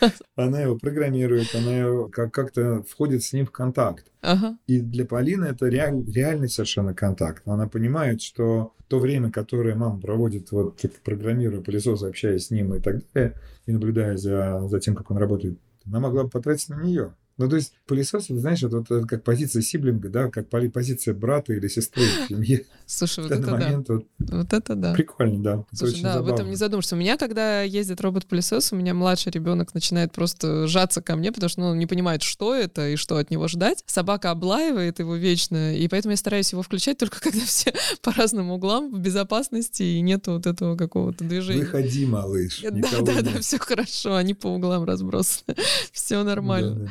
Она 0.36 0.62
его 0.62 0.76
программирует, 0.78 1.54
она 1.54 1.76
его 1.76 2.08
как- 2.08 2.32
как-то 2.32 2.82
входит 2.82 3.22
с 3.22 3.34
ним 3.34 3.44
в 3.44 3.52
контакт. 3.52 4.06
Ага. 4.22 4.56
И 4.66 4.80
для 4.80 5.04
Полины 5.04 5.44
это 5.44 5.66
реаль, 5.66 6.02
реальный 6.10 6.48
совершенно 6.48 6.94
контакт. 6.94 7.46
Она 7.46 7.68
понимает, 7.68 8.22
что 8.22 8.72
то 8.92 8.98
время, 8.98 9.30
которое 9.30 9.74
мама 9.74 9.98
проводит, 9.98 10.52
вот 10.52 10.78
программируя 11.02 11.62
пылесос, 11.62 12.02
общаясь 12.02 12.48
с 12.48 12.50
ним 12.50 12.74
и 12.74 12.78
так 12.78 12.96
далее, 13.14 13.40
и 13.64 13.72
наблюдая 13.72 14.18
за, 14.18 14.68
за 14.68 14.80
тем, 14.80 14.94
как 14.94 15.10
он 15.10 15.16
работает, 15.16 15.51
она 15.86 16.00
могла 16.00 16.24
бы 16.24 16.30
потратить 16.30 16.68
на 16.68 16.82
нее. 16.82 17.14
Ну, 17.38 17.48
то 17.48 17.56
есть 17.56 17.72
пылесос, 17.86 18.26
это, 18.26 18.38
знаешь, 18.40 18.62
это, 18.62 18.78
это 18.78 19.06
как 19.06 19.24
позиция 19.24 19.62
сиблинга, 19.62 20.08
да, 20.08 20.30
как 20.30 20.48
позиция 20.48 21.14
брата 21.14 21.52
или 21.52 21.66
сестры 21.68 22.02
в 22.02 22.28
семье. 22.28 22.64
Слушай, 22.86 23.24
вот 23.24 23.32
это 23.32 23.50
момент, 23.50 23.86
да. 23.86 23.94
Вот, 23.94 24.06
вот 24.18 24.52
это 24.52 24.74
да. 24.74 24.92
Прикольно, 24.92 25.42
да. 25.42 25.64
Слушай, 25.72 26.02
да, 26.02 26.14
забавно. 26.14 26.32
об 26.32 26.34
этом 26.34 26.50
не 26.50 26.56
задумаешься. 26.56 26.94
У 26.94 26.98
меня, 26.98 27.16
когда 27.16 27.62
ездит 27.62 28.00
робот-пылесос, 28.00 28.72
у 28.72 28.76
меня 28.76 28.94
младший 28.94 29.32
ребенок 29.32 29.74
начинает 29.74 30.12
просто 30.12 30.66
сжаться 30.66 31.00
ко 31.00 31.16
мне, 31.16 31.32
потому 31.32 31.48
что 31.48 31.60
ну, 31.60 31.66
он 31.68 31.78
не 31.78 31.86
понимает, 31.86 32.22
что 32.22 32.54
это 32.54 32.88
и 32.90 32.96
что 32.96 33.16
от 33.16 33.30
него 33.30 33.48
ждать. 33.48 33.82
Собака 33.86 34.30
облаивает 34.30 34.98
его 34.98 35.16
вечно, 35.16 35.74
и 35.74 35.88
поэтому 35.88 36.12
я 36.12 36.16
стараюсь 36.16 36.52
его 36.52 36.62
включать 36.62 36.98
только 36.98 37.20
когда 37.32 37.44
все 37.44 37.72
по 38.02 38.12
разным 38.12 38.50
углам 38.50 38.92
в 38.92 38.98
безопасности 38.98 39.82
и 39.82 40.00
нету 40.00 40.32
вот 40.32 40.46
этого 40.46 40.76
какого-то 40.76 41.24
движения. 41.24 41.60
Выходи, 41.60 42.06
малыш. 42.06 42.62
Да, 42.72 43.00
да, 43.02 43.22
да, 43.22 43.40
все 43.40 43.58
хорошо, 43.58 44.16
они 44.16 44.34
по 44.34 44.48
углам 44.48 44.84
разбросаны. 44.84 45.56
все 45.92 46.22
нормально. 46.22 46.74
Да, 46.74 46.80
да, 46.80 46.84
да. 46.84 46.90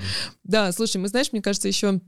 Да, 0.52 0.70
слушай, 0.74 0.98
мы 0.98 1.08
знаешь, 1.08 1.32
мне 1.32 1.42
кажется, 1.42 1.70
еще 1.70 2.02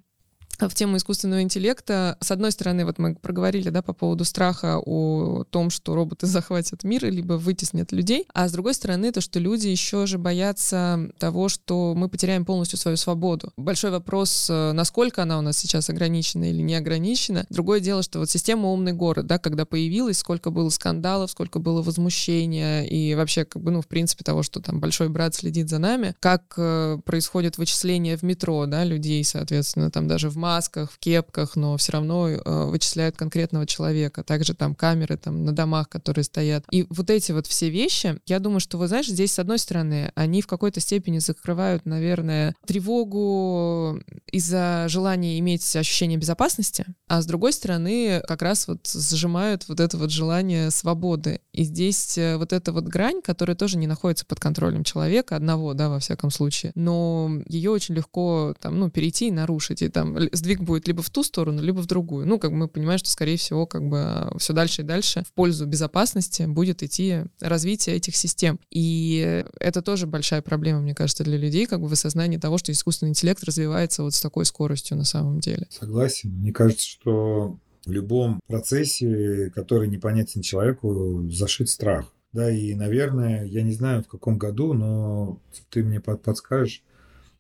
в 0.60 0.74
тему 0.74 0.98
искусственного 0.98 1.42
интеллекта. 1.42 2.18
С 2.20 2.32
одной 2.32 2.52
стороны, 2.52 2.86
вот 2.86 3.00
мы 3.00 3.16
проговорили, 3.16 3.70
да, 3.70 3.82
по 3.82 3.94
поводу 3.94 4.26
страха 4.26 4.80
о 4.84 5.44
том, 5.50 5.70
что 5.70 5.96
роботы 5.96 6.28
захватят 6.28 6.84
мир, 6.84 7.06
либо 7.06 7.34
вытеснят 7.34 7.92
людей, 7.92 8.26
а 8.34 8.48
с 8.48 8.52
другой 8.52 8.74
стороны, 8.74 9.12
то, 9.12 9.22
что 9.22 9.40
люди 9.40 9.68
еще 9.68 10.06
же 10.06 10.18
боятся 10.18 11.10
того, 11.18 11.50
что 11.50 11.94
мы 11.96 12.10
потеряем 12.10 12.46
полностью 12.46 12.78
свою 12.78 12.98
свободу. 12.98 13.52
Большой 13.58 13.92
вопрос, 13.92 14.48
э, 14.50 14.72
насколько 14.74 15.24
она 15.24 15.40
у 15.40 15.42
нас 15.42 15.58
сейчас 15.58 15.90
ограничена 15.90 16.50
или 16.50 16.62
не 16.62 16.76
ограничена. 16.76 17.46
Другое 17.50 17.80
дело, 17.80 18.04
что 18.04 18.20
вот 18.20 18.30
система 18.30 18.70
«Умный 18.70 18.94
город», 18.94 19.28
да, 19.28 19.40
когда 19.40 19.66
появилась, 19.66 20.20
сколько 20.20 20.50
было 20.50 20.70
скандалов, 20.70 21.32
сколько 21.32 21.60
было 21.60 21.82
возмущения 21.82 22.84
и 22.84 23.16
вообще, 23.16 23.46
как 23.46 23.62
бы, 23.62 23.72
ну, 23.72 23.82
в 23.82 23.88
принципе, 23.88 24.24
того, 24.24 24.44
что 24.44 24.62
там 24.62 24.80
большой 24.80 25.10
брат 25.10 25.36
следит 25.36 25.70
за 25.70 25.80
нами, 25.80 26.16
как 26.20 26.54
э, 26.58 27.00
происходит 27.06 27.58
вычисление 27.58 28.18
в 28.18 28.24
метро, 28.24 28.66
да, 28.66 28.84
людей, 28.84 29.24
соответственно, 29.24 29.92
там 29.92 30.08
даже 30.08 30.30
в 30.30 30.38
масках, 30.44 30.92
в 30.92 31.00
кепках, 31.00 31.56
но 31.56 31.78
все 31.78 31.94
равно 31.94 32.28
э, 32.28 32.66
вычисляют 32.66 33.16
конкретного 33.16 33.66
человека. 33.66 34.24
Также 34.24 34.54
там 34.54 34.76
камеры 34.76 35.16
там 35.16 35.46
на 35.46 35.54
домах, 35.54 35.88
которые 35.88 36.26
стоят. 36.26 36.66
И 36.70 36.86
вот 36.90 37.10
эти 37.10 37.32
вот 37.32 37.48
все 37.48 37.70
вещи, 37.70 38.20
я 38.26 38.40
думаю, 38.40 38.60
что, 38.60 38.78
вы 38.78 38.90
знаешь, 38.90 39.08
здесь, 39.08 39.32
с 39.32 39.40
одной 39.40 39.58
стороны, 39.58 40.12
они 40.16 40.42
в 40.42 40.48
какой-то 40.48 40.82
степени 40.82 41.20
закрывают, 41.20 41.86
наверное, 41.86 42.56
тревогу 42.66 44.02
из-за 44.32 44.86
желания 44.90 45.40
иметь 45.40 45.64
ощущение 45.76 46.18
безопасности, 46.18 46.86
а 47.08 47.22
с 47.22 47.26
другой 47.26 47.54
стороны, 47.54 48.22
как 48.28 48.42
раз 48.42 48.68
вот 48.68 48.86
сжимают 48.88 49.70
вот 49.70 49.80
это 49.80 49.98
вот 49.98 50.12
желание 50.12 50.72
свободы. 50.72 51.40
И 51.54 51.64
здесь 51.64 52.18
э, 52.18 52.36
вот 52.38 52.52
эта 52.52 52.74
вот 52.74 52.84
грань, 52.86 53.22
которая 53.22 53.56
тоже 53.56 53.78
не 53.78 53.88
находится 53.88 54.26
под 54.26 54.40
контролем 54.42 54.84
человека, 54.84 55.38
одного, 55.38 55.74
да, 55.74 55.88
во 55.90 56.00
всяком 56.00 56.32
случае, 56.32 56.74
но 56.76 57.32
ее 57.48 57.72
очень 57.72 57.96
легко 57.96 58.56
там, 58.60 58.80
ну, 58.80 58.90
перейти 58.90 59.28
и 59.28 59.32
нарушить. 59.32 59.82
И 59.82 59.90
там 59.90 60.18
сдвиг 60.34 60.62
будет 60.62 60.88
либо 60.88 61.02
в 61.02 61.10
ту 61.10 61.24
сторону, 61.24 61.62
либо 61.62 61.80
в 61.80 61.86
другую. 61.86 62.28
Ну, 62.28 62.40
как 62.40 62.52
мы 62.52 62.68
понимаем, 62.68 63.00
что, 63.00 63.10
скорее 63.10 63.38
всего, 63.38 63.66
как 63.66 63.88
бы 63.88 64.00
а, 64.00 64.38
все 64.38 64.54
дальше 64.54 64.82
и 64.82 64.86
дальше 64.86 65.24
в 65.28 65.34
пользу 65.34 65.66
безопасности 65.66 66.44
будет 66.44 66.84
идти 66.84 67.24
развитие 67.40 67.96
этих 67.96 68.16
систем. 68.16 68.60
И 68.70 69.46
это 69.60 69.82
тоже 69.82 70.08
большая 70.08 70.42
проблема, 70.42 70.82
мне 70.82 70.96
кажется, 70.96 71.24
для 71.24 71.38
людей, 71.38 71.66
как 71.66 71.80
бы 71.80 71.88
в 71.88 71.94
осознании 71.94 72.38
того, 72.38 72.58
что 72.58 72.72
искусственный 72.72 73.12
интеллект 73.12 73.44
развивается 73.44 74.04
вот 74.04 74.14
с 74.14 74.22
такой 74.22 74.46
скоростью 74.46 74.98
на 74.98 75.06
самом 75.06 75.40
деле. 75.40 75.68
Согласен. 75.70 76.32
Мне 76.32 76.52
кажется, 76.52 76.86
что 76.86 77.60
в 77.86 77.92
любом 77.92 78.40
процессе, 78.48 79.52
который 79.54 79.88
непонятен 79.88 80.42
человеку, 80.42 81.28
зашит 81.30 81.70
страх. 81.70 82.12
Да, 82.32 82.50
и, 82.50 82.74
наверное, 82.74 83.46
я 83.46 83.62
не 83.62 83.74
знаю, 83.74 84.04
в 84.04 84.08
каком 84.08 84.40
году, 84.40 84.74
но 84.74 85.40
ты 85.70 85.84
мне 85.84 86.00
подскажешь, 86.00 86.84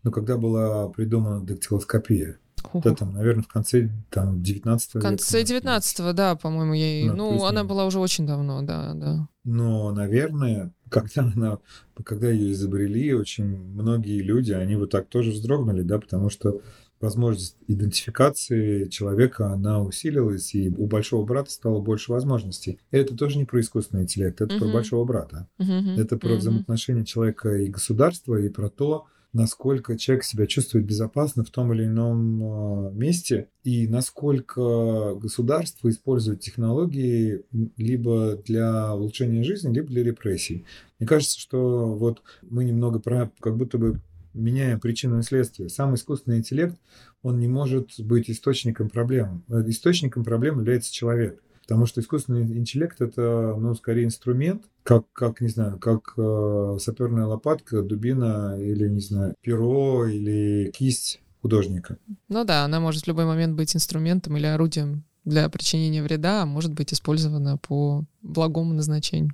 но 0.03 0.11
когда 0.11 0.37
была 0.37 0.87
придумана 0.89 1.41
дактилоскопия, 1.43 2.37
да, 2.73 2.95
там, 2.95 3.13
наверное, 3.13 3.43
в 3.43 3.47
конце 3.47 3.89
там, 4.09 4.41
19 4.41 4.95
века. 4.95 5.05
В 5.05 5.09
конце 5.09 5.43
19 5.43 6.15
да, 6.15 6.35
по-моему, 6.35 6.73
я 6.73 7.09
да, 7.09 7.15
Ну, 7.15 7.45
она 7.45 7.63
была 7.63 7.85
уже 7.85 7.99
очень 7.99 8.25
давно, 8.25 8.61
да, 8.61 8.93
да. 8.93 9.27
Но, 9.43 9.91
наверное, 9.91 10.71
когда 10.89 11.31
она, 11.35 11.57
когда 12.03 12.29
ее 12.29 12.51
изобрели, 12.51 13.13
очень 13.13 13.45
многие 13.45 14.21
люди, 14.21 14.51
они 14.51 14.75
вот 14.75 14.91
так 14.91 15.07
тоже 15.07 15.31
вздрогнули, 15.31 15.81
да, 15.81 15.99
потому 15.99 16.29
что 16.29 16.61
возможность 17.03 17.57
идентификации 17.67 18.85
человека, 18.85 19.51
она 19.51 19.81
усилилась, 19.81 20.55
и 20.55 20.69
у 20.69 20.87
большого 20.87 21.25
брата 21.25 21.51
стало 21.51 21.81
больше 21.81 22.13
возможностей. 22.13 22.79
И 22.91 22.97
это 22.97 23.15
тоже 23.15 23.37
не 23.37 23.45
про 23.45 23.59
искусственный 23.59 24.03
интеллект, 24.03 24.39
это 24.39 24.55
uh-huh. 24.55 24.59
про 24.59 24.67
большого 24.69 25.03
брата. 25.03 25.49
Uh-huh. 25.59 25.99
Это 25.99 26.17
про 26.17 26.29
uh-huh. 26.29 26.37
взаимоотношения 26.37 27.03
человека 27.03 27.53
и 27.57 27.67
государства, 27.67 28.35
и 28.35 28.47
про 28.47 28.69
то, 28.69 29.05
насколько 29.33 29.97
человек 29.97 30.23
себя 30.23 30.45
чувствует 30.45 30.85
безопасно 30.85 31.43
в 31.43 31.49
том 31.49 31.73
или 31.73 31.85
ином 31.85 32.43
а, 32.43 32.91
месте 32.91 33.49
и 33.63 33.87
насколько 33.87 35.15
государство 35.15 35.89
использует 35.89 36.39
технологии 36.39 37.43
либо 37.75 38.37
для 38.45 38.93
улучшения 38.95 39.43
жизни, 39.43 39.73
либо 39.73 39.87
для 39.87 40.03
репрессий. 40.03 40.65
Мне 40.99 41.07
кажется, 41.07 41.39
что 41.39 41.95
вот 41.95 42.21
мы 42.43 42.63
немного 42.63 42.99
про, 42.99 43.31
как 43.39 43.57
будто 43.57 43.77
бы 43.77 43.99
меняем 44.33 44.79
причину 44.79 45.19
и 45.19 45.23
следствие. 45.23 45.69
Сам 45.69 45.95
искусственный 45.95 46.37
интеллект, 46.37 46.77
он 47.21 47.39
не 47.39 47.47
может 47.47 47.99
быть 47.99 48.29
источником 48.29 48.89
проблем. 48.89 49.43
Источником 49.49 50.23
проблем 50.23 50.59
является 50.59 50.93
человек. 50.93 51.41
Потому 51.63 51.85
что 51.85 52.01
искусственный 52.01 52.43
интеллект 52.43 53.01
это, 53.01 53.55
ну, 53.57 53.73
скорее 53.73 54.03
инструмент, 54.03 54.63
как, 54.83 55.11
как 55.13 55.39
не 55.41 55.47
знаю, 55.47 55.79
как 55.79 56.13
э, 56.17 56.77
саперная 56.79 57.25
лопатка, 57.25 57.81
дубина 57.81 58.57
или, 58.59 58.87
не 58.89 58.99
знаю, 58.99 59.33
перо 59.41 60.05
или 60.05 60.71
кисть 60.71 61.21
художника. 61.41 61.97
Ну 62.27 62.43
да, 62.43 62.65
она 62.65 62.79
может 62.79 63.03
в 63.03 63.07
любой 63.07 63.25
момент 63.25 63.55
быть 63.55 63.75
инструментом 63.75 64.35
или 64.37 64.45
орудием 64.45 65.05
для 65.23 65.47
причинения 65.49 66.03
вреда, 66.03 66.43
а 66.43 66.45
может 66.45 66.73
быть 66.73 66.93
использована 66.93 67.57
по 67.57 68.03
благому 68.21 68.73
назначению. 68.73 69.31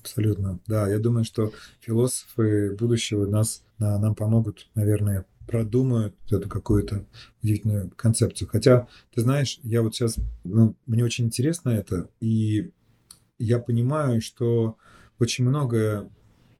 Абсолютно, 0.00 0.58
да. 0.66 0.88
Я 0.88 0.98
думаю, 0.98 1.24
что 1.24 1.52
философы 1.80 2.74
будущего 2.78 3.26
нас, 3.26 3.62
нам 3.78 4.14
помогут, 4.14 4.68
наверное, 4.74 5.26
продумают 5.50 6.14
эту 6.30 6.48
какую-то 6.48 7.04
удивительную 7.42 7.90
концепцию. 7.96 8.48
Хотя, 8.48 8.86
ты 9.12 9.22
знаешь, 9.22 9.58
я 9.64 9.82
вот 9.82 9.96
сейчас, 9.96 10.16
ну, 10.44 10.76
мне 10.86 11.04
очень 11.04 11.24
интересно 11.24 11.70
это, 11.70 12.08
и 12.20 12.70
я 13.40 13.58
понимаю, 13.58 14.20
что 14.20 14.76
очень 15.18 15.44
многое 15.44 16.08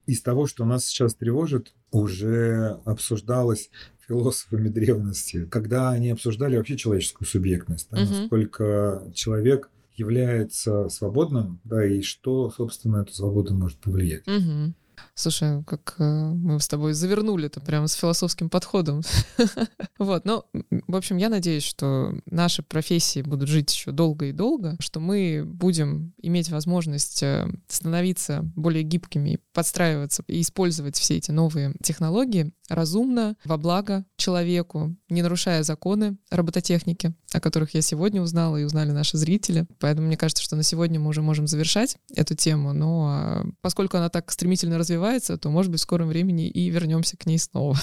из 0.06 0.22
того, 0.22 0.48
что 0.48 0.64
нас 0.64 0.86
сейчас 0.86 1.14
тревожит, 1.14 1.72
уже 1.92 2.80
обсуждалось 2.84 3.70
философами 4.08 4.68
древности, 4.68 5.46
когда 5.46 5.90
они 5.90 6.10
обсуждали 6.10 6.56
вообще 6.56 6.76
человеческую 6.76 7.28
субъектность, 7.28 7.86
да, 7.92 8.02
угу. 8.02 8.10
насколько 8.10 9.04
человек 9.14 9.70
является 9.94 10.88
свободным, 10.88 11.60
да, 11.62 11.86
и 11.86 12.02
что, 12.02 12.50
собственно, 12.50 13.02
эту 13.02 13.12
свободу 13.14 13.54
может 13.54 13.78
повлиять. 13.78 14.26
Угу. 14.26 14.74
Слушай, 15.20 15.62
как 15.64 15.96
э, 15.98 16.02
мы 16.02 16.58
с 16.58 16.66
тобой 16.66 16.94
завернули 16.94 17.44
это 17.44 17.60
прямо 17.60 17.88
с 17.88 17.92
философским 17.92 18.48
подходом. 18.48 19.02
вот, 19.98 20.24
ну, 20.24 20.44
в 20.88 20.96
общем, 20.96 21.18
я 21.18 21.28
надеюсь, 21.28 21.62
что 21.62 22.14
наши 22.24 22.62
профессии 22.62 23.20
будут 23.20 23.50
жить 23.50 23.70
еще 23.70 23.90
долго 23.90 24.26
и 24.26 24.32
долго, 24.32 24.76
что 24.80 24.98
мы 24.98 25.44
будем 25.44 26.14
иметь 26.22 26.48
возможность 26.48 27.22
э, 27.22 27.46
становиться 27.68 28.50
более 28.56 28.82
гибкими, 28.82 29.40
подстраиваться 29.52 30.24
и 30.26 30.40
использовать 30.40 30.96
все 30.96 31.18
эти 31.18 31.32
новые 31.32 31.74
технологии 31.82 32.52
разумно, 32.70 33.36
во 33.44 33.58
благо 33.58 34.04
человеку, 34.16 34.96
не 35.08 35.22
нарушая 35.22 35.62
законы 35.62 36.16
робототехники, 36.30 37.12
о 37.32 37.40
которых 37.40 37.74
я 37.74 37.82
сегодня 37.82 38.22
узнала 38.22 38.56
и 38.56 38.64
узнали 38.64 38.92
наши 38.92 39.16
зрители. 39.16 39.66
Поэтому 39.78 40.06
мне 40.06 40.16
кажется, 40.16 40.42
что 40.42 40.56
на 40.56 40.62
сегодня 40.62 40.98
мы 41.00 41.08
уже 41.08 41.20
можем 41.20 41.46
завершать 41.46 41.96
эту 42.14 42.34
тему, 42.34 42.72
но 42.72 43.08
а, 43.08 43.46
поскольку 43.60 43.96
она 43.96 44.08
так 44.08 44.30
стремительно 44.30 44.78
развивается, 44.78 45.36
то, 45.36 45.50
может 45.50 45.70
быть, 45.70 45.80
в 45.80 45.82
скором 45.82 46.08
времени 46.08 46.48
и 46.48 46.70
вернемся 46.70 47.16
к 47.16 47.26
ней 47.26 47.38
снова. 47.38 47.76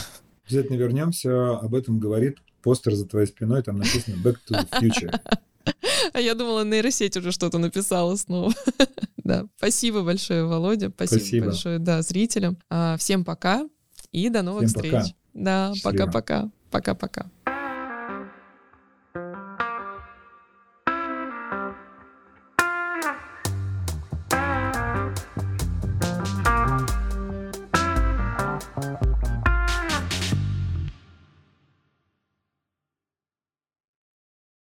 Обязательно 0.45 0.77
вернемся. 0.77 1.57
Об 1.57 1.75
этом 1.75 1.99
говорит 1.99 2.37
постер 2.63 2.95
за 2.95 3.05
твоей 3.05 3.27
спиной, 3.27 3.63
там 3.63 3.77
написано 3.77 4.15
«Back 4.23 4.37
to 4.49 4.57
the 4.57 4.81
future». 4.81 5.19
А 6.13 6.21
я 6.21 6.33
думала, 6.33 6.63
нейросеть 6.63 7.17
уже 7.17 7.33
что-то 7.33 7.57
написала 7.57 8.15
снова. 8.15 8.53
да, 9.17 9.45
спасибо 9.57 10.01
большое, 10.01 10.45
Володя. 10.45 10.89
Спасибо, 10.89 11.19
спасибо. 11.19 11.45
большое, 11.47 11.79
да, 11.79 12.01
зрителям. 12.01 12.57
А, 12.69 12.95
всем 12.97 13.25
пока 13.25 13.67
и 14.17 14.29
до 14.29 14.41
новых 14.41 14.67
Всем 14.67 14.81
встреч. 14.81 14.93
Пока. 14.93 15.13
Да, 15.33 15.73
пока-пока. 15.83 16.49
Пока-пока. 16.71 17.29